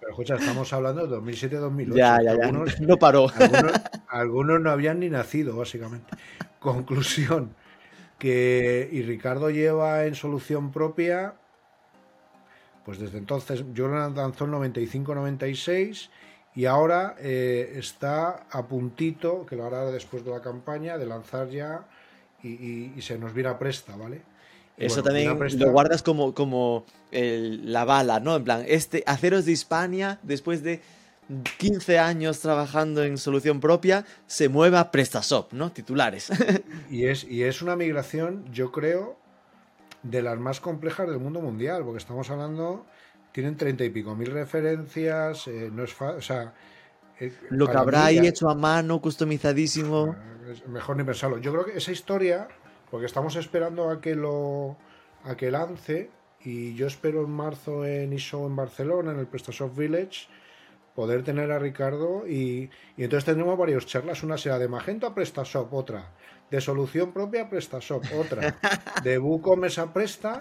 [0.00, 1.94] Pero escucha, estamos hablando de 2007-2008.
[1.94, 2.46] ya, ya, ya.
[2.46, 3.28] Algunos, No paró.
[3.36, 3.72] algunos,
[4.08, 6.12] algunos no habían ni nacido, básicamente.
[6.58, 7.54] Conclusión,
[8.18, 11.34] que y Ricardo lleva en solución propia,
[12.90, 16.08] pues desde entonces, yo lo lanzó en 95-96
[16.56, 21.48] y ahora eh, está a puntito, que lo hará después de la campaña, de lanzar
[21.50, 21.86] ya
[22.42, 24.22] y, y- y se nos viene a presta, ¿vale?
[24.76, 28.34] Y Eso bueno, también presta- lo guardas como, como el- la bala, ¿no?
[28.34, 30.80] En plan, este Aceros de Hispania, después de
[31.58, 35.70] 15 años trabajando en solución propia, se mueve a PrestaShop, ¿no?
[35.70, 36.28] Titulares.
[36.90, 39.16] Y es, y es una migración, yo creo,
[40.02, 42.86] de las más complejas del mundo mundial, porque estamos hablando,
[43.32, 46.54] tienen treinta y pico mil referencias, eh, no es fácil, o sea...
[47.18, 50.16] eh, Lo que habrá ahí hecho a mano, customizadísimo.
[50.50, 51.38] es mejor ni pensarlo.
[51.38, 52.48] Yo creo que esa historia,
[52.90, 54.76] porque estamos esperando a que lo
[55.24, 56.10] a que lance,
[56.42, 60.28] y yo espero en marzo en ISO en Barcelona, en el PrestaShop Village,
[60.94, 64.22] poder tener a Ricardo y, y entonces tendremos varias charlas.
[64.22, 66.10] Una será de Magento a PrestaShop, otra
[66.50, 68.58] de solución propia PrestaShop, otra
[69.02, 70.40] de WooCommerce a Presta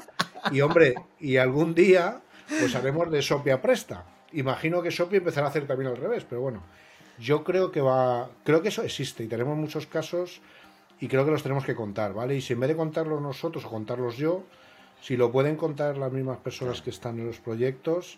[0.51, 4.05] y hombre, y algún día pues haremos de Shopee a Presta.
[4.33, 6.63] Imagino que Shopee empezará a hacer también al revés, pero bueno,
[7.19, 10.41] yo creo que va, creo que eso existe y tenemos muchos casos
[10.99, 12.35] y creo que los tenemos que contar, ¿vale?
[12.35, 14.43] Y si en vez de contarlos nosotros o contarlos yo,
[15.01, 18.17] si lo pueden contar las mismas personas que están en los proyectos,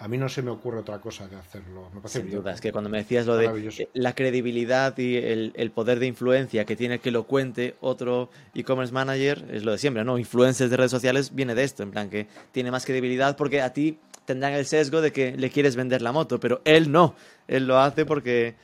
[0.00, 1.90] a mí no se me ocurre otra cosa que hacerlo.
[1.92, 5.52] Me Sin duda, es que cuando me decías lo de eh, la credibilidad y el,
[5.56, 9.78] el poder de influencia que tiene que lo cuente otro e-commerce manager, es lo de
[9.78, 10.16] siempre, ¿no?
[10.16, 13.72] Influencers de redes sociales viene de esto, en plan que tiene más credibilidad porque a
[13.72, 17.14] ti tendrán el sesgo de que le quieres vender la moto, pero él no,
[17.48, 18.54] él lo hace porque...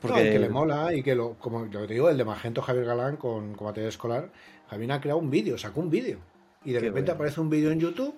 [0.00, 2.60] Porque que le mola y que lo, como lo que te digo, el de Magento
[2.60, 4.32] Javier Galán con, con material escolar,
[4.68, 6.18] Javier ha creado un vídeo, sacó un vídeo.
[6.64, 7.14] Y de Qué repente bueno.
[7.14, 8.14] aparece un vídeo en YouTube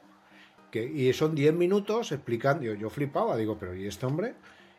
[0.75, 2.64] que, y son 10 minutos explicando.
[2.64, 4.35] Yo, flipaba, digo, pero ¿y este hombre?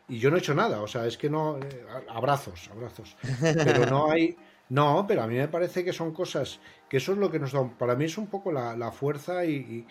[0.08, 1.58] Y yo no he hecho nada, o sea, es que no.
[1.58, 3.16] eh, abrazos, abrazos.
[3.40, 4.36] Pero no hay.
[4.68, 6.58] No, pero a mí me parece que son cosas.
[6.88, 7.62] Que eso es lo que nos da.
[7.78, 9.86] Para mí es un poco la, la fuerza y, y-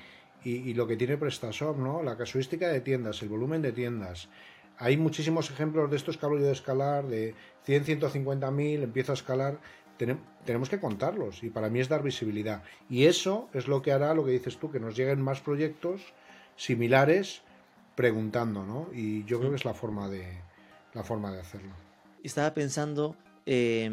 [0.50, 2.04] y- y lo que tiene PrestaShop, ¿no?
[2.04, 4.28] La casuística de tiendas, el volumen de tiendas.
[4.78, 7.34] Hay muchísimos ejemplos de estos que hablo yo de escalar, de
[7.64, 9.60] 100, 150 mil, empiezo a escalar.
[9.98, 12.64] Tenem- tenemos que contarlos y para mí es dar visibilidad.
[12.90, 16.02] Y eso es lo que hará, lo que dices tú, que nos lleguen más proyectos
[16.56, 17.42] similares
[17.96, 18.90] preguntando, ¿no?
[18.94, 20.26] Y yo creo que es la forma de,
[20.94, 21.72] la forma de hacerlo.
[22.24, 23.16] Estaba pensando,
[23.46, 23.90] eh,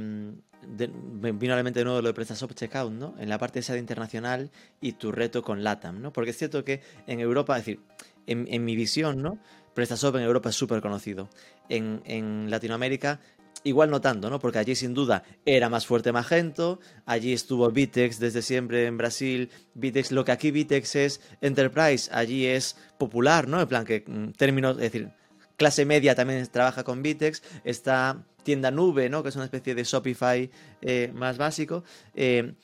[0.66, 3.14] de- me vino a la mente de nuevo lo de PrestaShop Checkout, ¿no?
[3.18, 4.50] En la parte esa de internacional
[4.80, 6.12] y tu reto con LATAM, ¿no?
[6.12, 7.80] Porque es cierto que en Europa, es decir,
[8.26, 9.38] en, mi visión, ¿no?
[9.74, 11.28] PrestaShop en Europa es súper conocido.
[11.68, 13.20] En Latinoamérica,
[13.64, 14.38] igual no tanto, ¿no?
[14.38, 19.50] Porque allí sin duda era más fuerte Magento, allí estuvo Vitex desde siempre en Brasil.
[19.74, 23.60] Vitex, lo que aquí Vitex es Enterprise, allí es popular, ¿no?
[23.60, 25.10] En plan que mm, términos, es decir,
[25.56, 29.22] clase media también trabaja con Vitex, está tienda nube, ¿no?
[29.22, 30.50] Que es una especie de Shopify
[30.80, 31.84] eh, más básico.
[32.14, 32.54] Eh,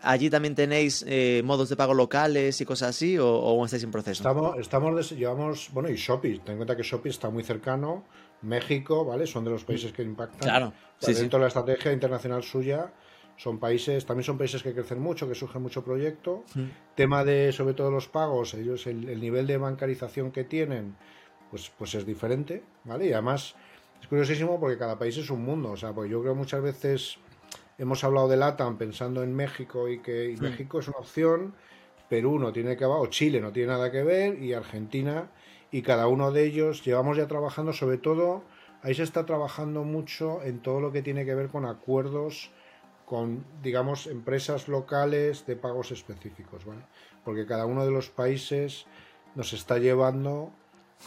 [0.00, 3.90] ¿Allí también tenéis eh, modos de pago locales y cosas así o, o estáis en
[3.90, 4.22] proceso?
[4.22, 8.04] Estamos, estamos llevamos, bueno, y Shopee, ten en cuenta que Shopee está muy cercano,
[8.42, 9.26] México, ¿vale?
[9.26, 10.40] Son de los países que impactan.
[10.40, 12.92] Claro, sí, dentro de la estrategia internacional suya,
[13.36, 16.44] son países, también son países que crecen mucho, que surge mucho proyecto.
[16.94, 20.96] Tema de, sobre todo los pagos, ellos, el, el nivel de bancarización que tienen,
[21.50, 23.06] pues, pues es diferente, ¿vale?
[23.06, 23.54] Y además,
[24.00, 27.18] es curiosísimo porque cada país es un mundo, o sea, porque yo creo muchas veces
[27.78, 31.54] hemos hablado de LATAM pensando en México y que y México es una opción,
[32.08, 35.30] Perú no tiene que ver, o Chile no tiene nada que ver, y Argentina,
[35.72, 38.44] y cada uno de ellos llevamos ya trabajando, sobre todo,
[38.82, 42.50] ahí se está trabajando mucho en todo lo que tiene que ver con acuerdos
[43.06, 46.82] con, digamos, empresas locales de pagos específicos, ¿vale?
[47.24, 48.86] Porque cada uno de los países
[49.34, 50.50] nos está llevando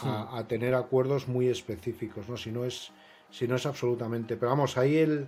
[0.02, 2.36] a, a tener acuerdos muy específicos, ¿no?
[2.36, 2.92] Si no es,
[3.30, 4.36] si no es absolutamente.
[4.36, 5.26] Pero vamos, ahí el,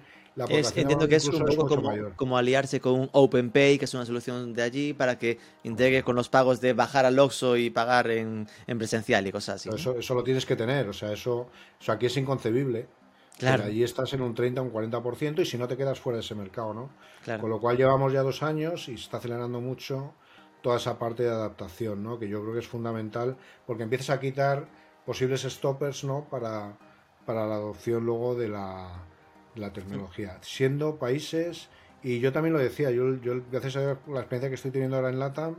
[0.49, 4.53] Es- entiendo que es un poco como, aliarse con un OpenPay, que es una solución
[4.53, 8.47] de allí, para que integre con los pagos de bajar al Oxxo y pagar en,
[8.67, 9.69] en presencial y cosas así.
[9.69, 9.77] ¿no?
[9.77, 11.49] Eso, eso lo tienes que tener, o sea, eso,
[11.81, 12.87] eso aquí es inconcebible.
[13.39, 13.65] Claro.
[13.65, 16.25] Allí estás en un 30 o un 40% y si no te quedas fuera de
[16.25, 16.91] ese mercado, ¿no?
[17.23, 17.41] Claro.
[17.41, 20.13] Con lo cual llevamos ya dos años y se está acelerando mucho
[20.61, 22.19] toda esa parte de adaptación, ¿no?
[22.19, 24.67] Que yo creo que es fundamental porque empiezas a quitar
[25.07, 26.27] posibles stoppers, ¿no?
[26.29, 26.77] Para,
[27.27, 29.05] para la adopción luego de la,
[29.59, 30.39] la tecnología.
[30.43, 31.69] Siendo países,
[32.03, 35.11] y yo también lo decía, yo, yo gracias a la experiencia que estoy teniendo ahora
[35.11, 35.57] en LATAM,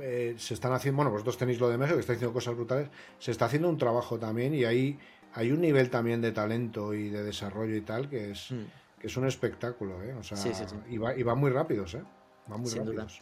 [0.00, 2.88] eh, se están haciendo, bueno, vosotros tenéis lo de México, que está haciendo cosas brutales,
[3.18, 4.98] se está haciendo un trabajo también y ahí
[5.34, 8.64] hay un nivel también de talento y de desarrollo y tal que es, Mm.
[9.00, 10.14] que es un espectáculo, ¿eh?
[10.14, 10.76] O sea, Sí, sí, sí.
[10.90, 12.02] Y, va, y van muy rápidos, ¿eh?
[12.46, 13.02] Van muy Sin duda.
[13.02, 13.20] rápidos.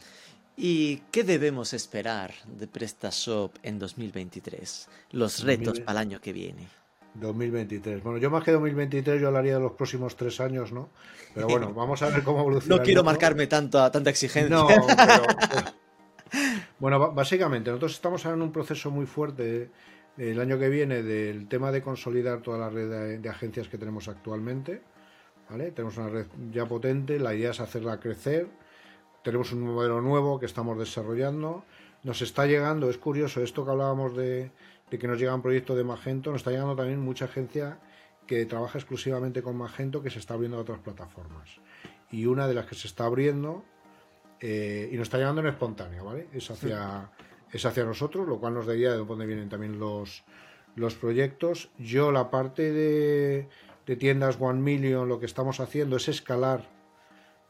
[0.61, 4.89] ¿Y qué debemos esperar de PrestaShop en 2023?
[5.11, 5.83] Los retos 2000.
[5.85, 6.67] para el año que viene.
[7.15, 8.03] 2023.
[8.03, 10.89] Bueno, yo más que 2023 yo hablaría de los próximos tres años, ¿no?
[11.33, 12.77] Pero bueno, vamos a ver cómo evoluciona.
[12.77, 14.55] No quiero marcarme tanto, tanta exigencia.
[14.55, 15.79] No, pero- pero-
[16.79, 21.47] Bueno, básicamente, nosotros estamos en un proceso muy fuerte eh, el año que viene del
[21.47, 24.81] tema de consolidar toda la red de, de agencias que tenemos actualmente.
[25.49, 25.71] ¿vale?
[25.71, 28.47] Tenemos una red ya potente, la idea es hacerla crecer.
[29.23, 31.65] Tenemos un modelo nuevo que estamos desarrollando.
[32.03, 34.51] Nos está llegando, es curioso, esto que hablábamos de,
[34.89, 37.79] de que nos llegan proyectos de Magento, nos está llegando también mucha agencia
[38.27, 41.49] que trabaja exclusivamente con Magento que se está abriendo a otras plataformas.
[42.11, 43.63] Y una de las que se está abriendo
[44.39, 46.27] eh, y nos está llegando en espontáneo, ¿vale?
[46.33, 47.11] Es hacia,
[47.51, 50.23] es hacia nosotros, lo cual nos da idea de dónde vienen también los,
[50.75, 51.71] los proyectos.
[51.77, 53.49] Yo la parte de,
[53.85, 56.69] de tiendas One Million, lo que estamos haciendo es escalar,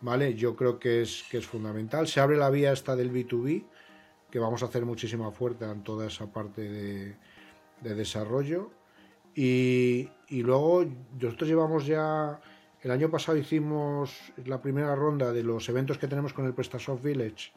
[0.02, 0.36] ¿vale?
[0.36, 2.08] Yo creo que es, que es fundamental.
[2.08, 3.66] Se abre la vía esta del B2B,
[4.32, 7.18] que vamos a hacer muchísima fuerza en toda esa parte de,
[7.82, 8.72] de desarrollo.
[9.36, 10.86] Y, y luego
[11.20, 12.40] nosotros llevamos ya,
[12.82, 14.12] el año pasado hicimos
[14.46, 17.52] la primera ronda de los eventos que tenemos con el PrestaSoft Village,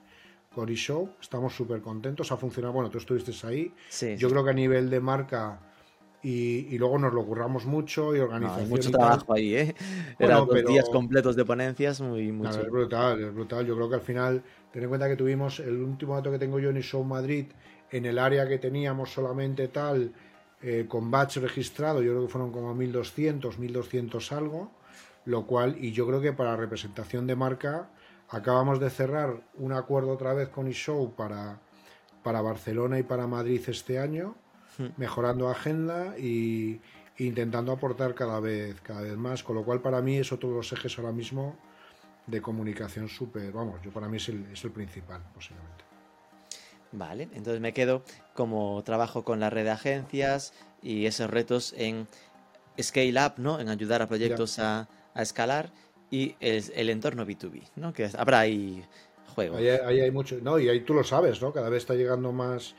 [0.54, 4.32] con eShow, estamos súper contentos, ha funcionado, bueno, tú estuviste ahí, Sí, yo sí.
[4.32, 5.60] creo que a nivel de marca
[6.22, 9.74] y, y luego nos lo curramos mucho y No, hay mucho y trabajo ahí, ¿eh?
[10.20, 12.50] Bueno, Eran dos pero- días completos de ponencias, muy, chulo.
[12.50, 13.66] es brutal, es brutal.
[13.66, 16.60] Yo creo que al final, ten en cuenta que tuvimos el último dato que tengo
[16.60, 17.46] yo en eShow Madrid,
[17.92, 20.12] en el área que teníamos solamente tal,
[20.62, 24.70] eh, con batch registrado, yo creo que fueron como 1200, 1200 algo,
[25.26, 27.90] lo cual, y yo creo que para representación de marca,
[28.30, 31.60] acabamos de cerrar un acuerdo otra vez con eShow para,
[32.22, 34.34] para Barcelona y para Madrid este año,
[34.96, 36.80] mejorando agenda y
[37.18, 40.48] e intentando aportar cada vez, cada vez más, con lo cual para mí es otro
[40.48, 41.58] de los ejes ahora mismo
[42.26, 45.91] de comunicación súper, vamos, yo para mí es el, es el principal, posiblemente.
[46.92, 48.02] Vale, entonces me quedo
[48.34, 52.06] como trabajo con la red de agencias y esos retos en
[52.80, 53.60] scale up, ¿no?
[53.60, 55.72] En ayudar a proyectos a, a escalar
[56.10, 57.92] y el, el entorno B2B, ¿no?
[57.94, 58.84] Que habrá ahí
[59.34, 59.56] juego.
[59.56, 61.52] Ahí, ahí hay mucho, no, y ahí tú lo sabes, ¿no?
[61.52, 62.74] Cada vez está llegando más.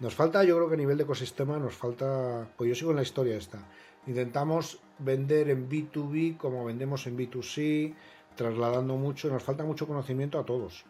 [0.00, 2.96] Nos falta, yo creo que a nivel de ecosistema nos falta, pues yo sigo en
[2.96, 3.58] la historia esta.
[4.06, 7.94] Intentamos vender en B2B como vendemos en B2C,
[8.34, 10.86] trasladando mucho, nos falta mucho conocimiento a todos.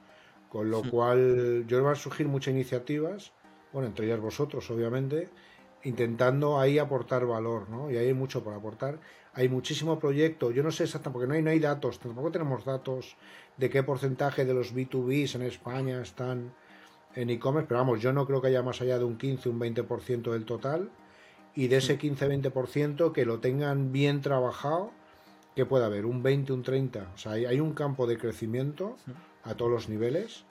[0.51, 3.33] Con lo cual, yo van a surgir muchas iniciativas,
[3.73, 5.31] bueno, entre ellas vosotros, obviamente,
[5.85, 7.89] intentando ahí aportar valor, ¿no?
[7.89, 8.99] Y ahí hay mucho por aportar.
[9.33, 12.65] Hay muchísimo proyecto, yo no sé exactamente, porque no hay, no hay datos, tampoco tenemos
[12.65, 13.17] datos
[13.57, 16.53] de qué porcentaje de los B2Bs en España están
[17.15, 19.61] en e-commerce, pero vamos, yo no creo que haya más allá de un 15, un
[19.61, 20.91] 20% del total,
[21.55, 24.91] y de ese 15-20% que lo tengan bien trabajado,
[25.55, 28.97] que pueda haber un 20, un 30, o sea, hay, hay un campo de crecimiento
[29.45, 30.45] a todos los niveles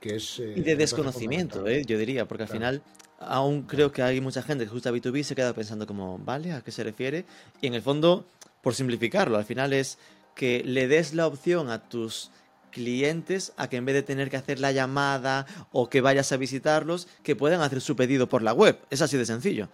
[0.00, 0.38] que es...
[0.40, 1.66] eh, Y de desconocimiento.
[1.66, 1.84] ¿eh?
[1.86, 2.58] yo diría, porque al Claro.
[2.60, 2.82] final
[3.20, 6.52] aún creo que hay mucha gente que gusta B2B y se queda pensando como, ¿vale?
[6.52, 7.24] ¿A qué se refiere?
[7.60, 8.26] Y en el fondo,
[8.62, 9.98] por simplificarlo, al final es
[10.34, 12.30] que le des la opción a tus
[12.72, 16.36] clientes a que en vez de tener que hacer la llamada o que vayas a
[16.38, 18.78] visitarlos, que puedan hacer su pedido por la web.
[18.90, 19.68] Es así de sencillo.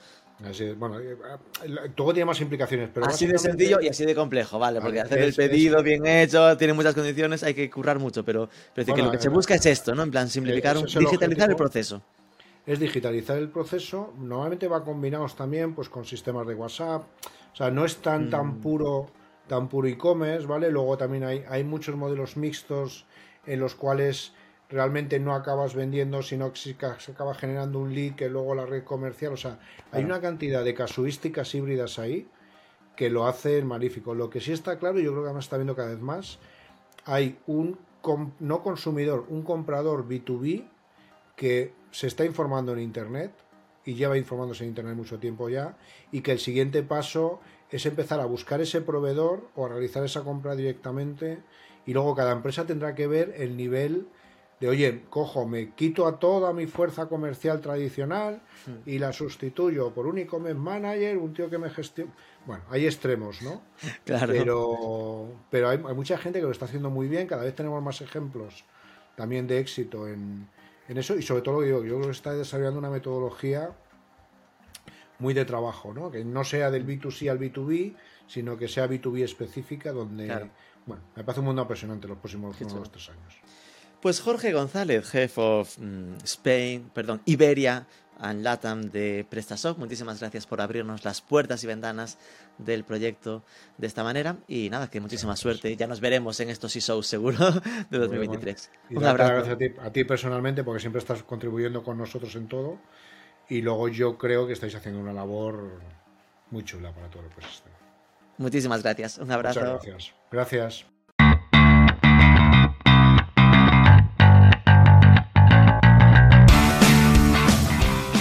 [0.45, 1.17] Así es, bueno, eh,
[1.65, 4.81] eh, todo tiene más implicaciones, pero así de sencillo y así de complejo, ¿vale?
[4.81, 8.25] Porque Vale, hacer el pedido es- bien hecho tiene muchas condiciones, hay que currar mucho,
[8.25, 10.03] pero, pero decir que Bueno, lo que se eh, busca es esto, ¿no?
[10.03, 12.03] En plan, simplificar, el digitalizar el proceso.
[12.67, 14.13] es digitalizar el proceso.
[14.19, 17.05] Normalmente va combinados también pues con sistemas de WhatsApp.
[17.53, 19.07] O sea, no es tan tan puro
[19.47, 20.71] tan puro e-commerce, ¿vale?
[20.71, 23.07] Luego también hay, hay muchos modelos mixtos
[23.47, 24.35] en los cuales
[24.69, 28.85] realmente no acabas vendiendo, sino que se acaba generando un lead que luego la red
[28.85, 29.33] comercial.
[29.33, 29.59] O sea,
[29.93, 32.29] hay una cantidad de casuísticas híbridas ahí
[32.97, 34.15] que lo hacen magnífico.
[34.15, 36.39] Lo que sí está claro, y yo creo que además está viendo cada vez más,
[37.05, 37.79] hay un
[38.41, 40.69] no consumidor, un comprador B2B
[41.37, 43.33] que se está informando en Internet
[43.85, 45.77] y lleva informándose en Internet mucho tiempo ya
[46.13, 47.41] y que el siguiente paso
[47.71, 51.39] es empezar a buscar ese proveedor o a realizar esa compra directamente
[51.87, 54.09] y luego cada empresa tendrá que ver el nivel
[54.61, 58.41] de, oye, cojo, me quito a toda mi fuerza comercial tradicional
[58.87, 62.11] y la sustituyo por un e-commerce manager, un tío que me gestione.
[62.45, 63.63] Bueno, hay extremos, ¿no?
[64.05, 64.33] Claro.
[64.33, 67.83] Pero, pero hay, hay mucha gente que lo está haciendo muy bien, cada vez tenemos
[67.83, 68.65] más ejemplos
[69.17, 70.49] también de éxito en,
[70.89, 73.71] en eso y sobre todo lo que digo, yo creo que está desarrollando una metodología
[75.21, 76.11] muy de trabajo, ¿no?
[76.11, 77.95] Que no sea del B2C al B2B,
[78.29, 80.49] sino que sea B2B específica, donde, Claro.
[80.87, 82.83] bueno, me parece un mundo apasionante los próximos Qué uno, chulo.
[82.85, 83.35] dos, tres años.
[84.01, 87.87] Pues Jorge González, Jefe of mm, Spain, perdón, Iberia
[88.21, 92.19] and Latam de PrestaShop, muchísimas gracias por abrirnos las puertas y ventanas
[92.59, 93.45] del proyecto
[93.77, 97.39] de esta manera y nada, que muchísima suerte, ya nos veremos en estos e-shows seguro
[97.91, 98.71] de 2023.
[98.91, 99.33] Y Un abrazo.
[99.33, 102.79] gracias a ti, a ti personalmente, porque siempre estás contribuyendo con nosotros en todo.
[103.49, 105.81] Y luego yo creo que estáis haciendo una labor
[106.51, 107.77] muy chula para todo el ecosistema.
[108.37, 109.61] Muchísimas gracias, un abrazo.
[109.61, 110.15] Muchas gracias.
[110.31, 110.98] Gracias.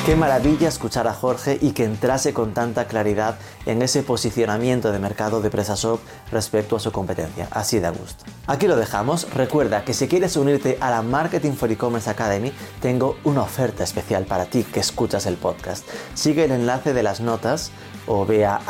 [0.07, 4.99] Qué maravilla escuchar a Jorge y que entrase con tanta claridad en ese posicionamiento de
[4.99, 5.99] mercado de PrestaShop
[6.31, 7.49] respecto a su competencia.
[7.51, 8.23] Así de a gusto.
[8.45, 9.29] Aquí lo dejamos.
[9.33, 14.23] Recuerda que si quieres unirte a la Marketing for E-Commerce Academy, tengo una oferta especial
[14.23, 15.85] para ti que escuchas el podcast.
[16.13, 17.71] Sigue el enlace de las notas
[18.07, 18.61] o ve a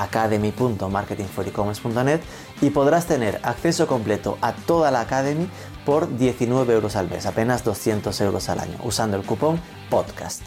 [2.62, 5.48] y podrás tener acceso completo a toda la Academy
[5.86, 9.62] por 19 euros al mes, apenas 200 euros al año, usando el cupón
[9.92, 10.42] podcast.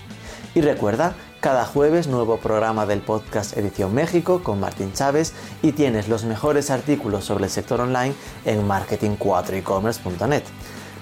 [0.54, 5.32] Y recuerda, cada jueves nuevo programa del podcast Edición México con Martín Chávez
[5.62, 10.42] y tienes los mejores artículos sobre el sector online en marketing4ecommerce.net.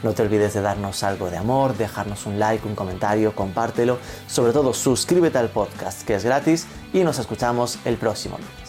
[0.03, 3.99] No te olvides de darnos algo de amor, dejarnos un like, un comentario, compártelo.
[4.27, 8.68] Sobre todo, suscríbete al podcast, que es gratis, y nos escuchamos el próximo lunes.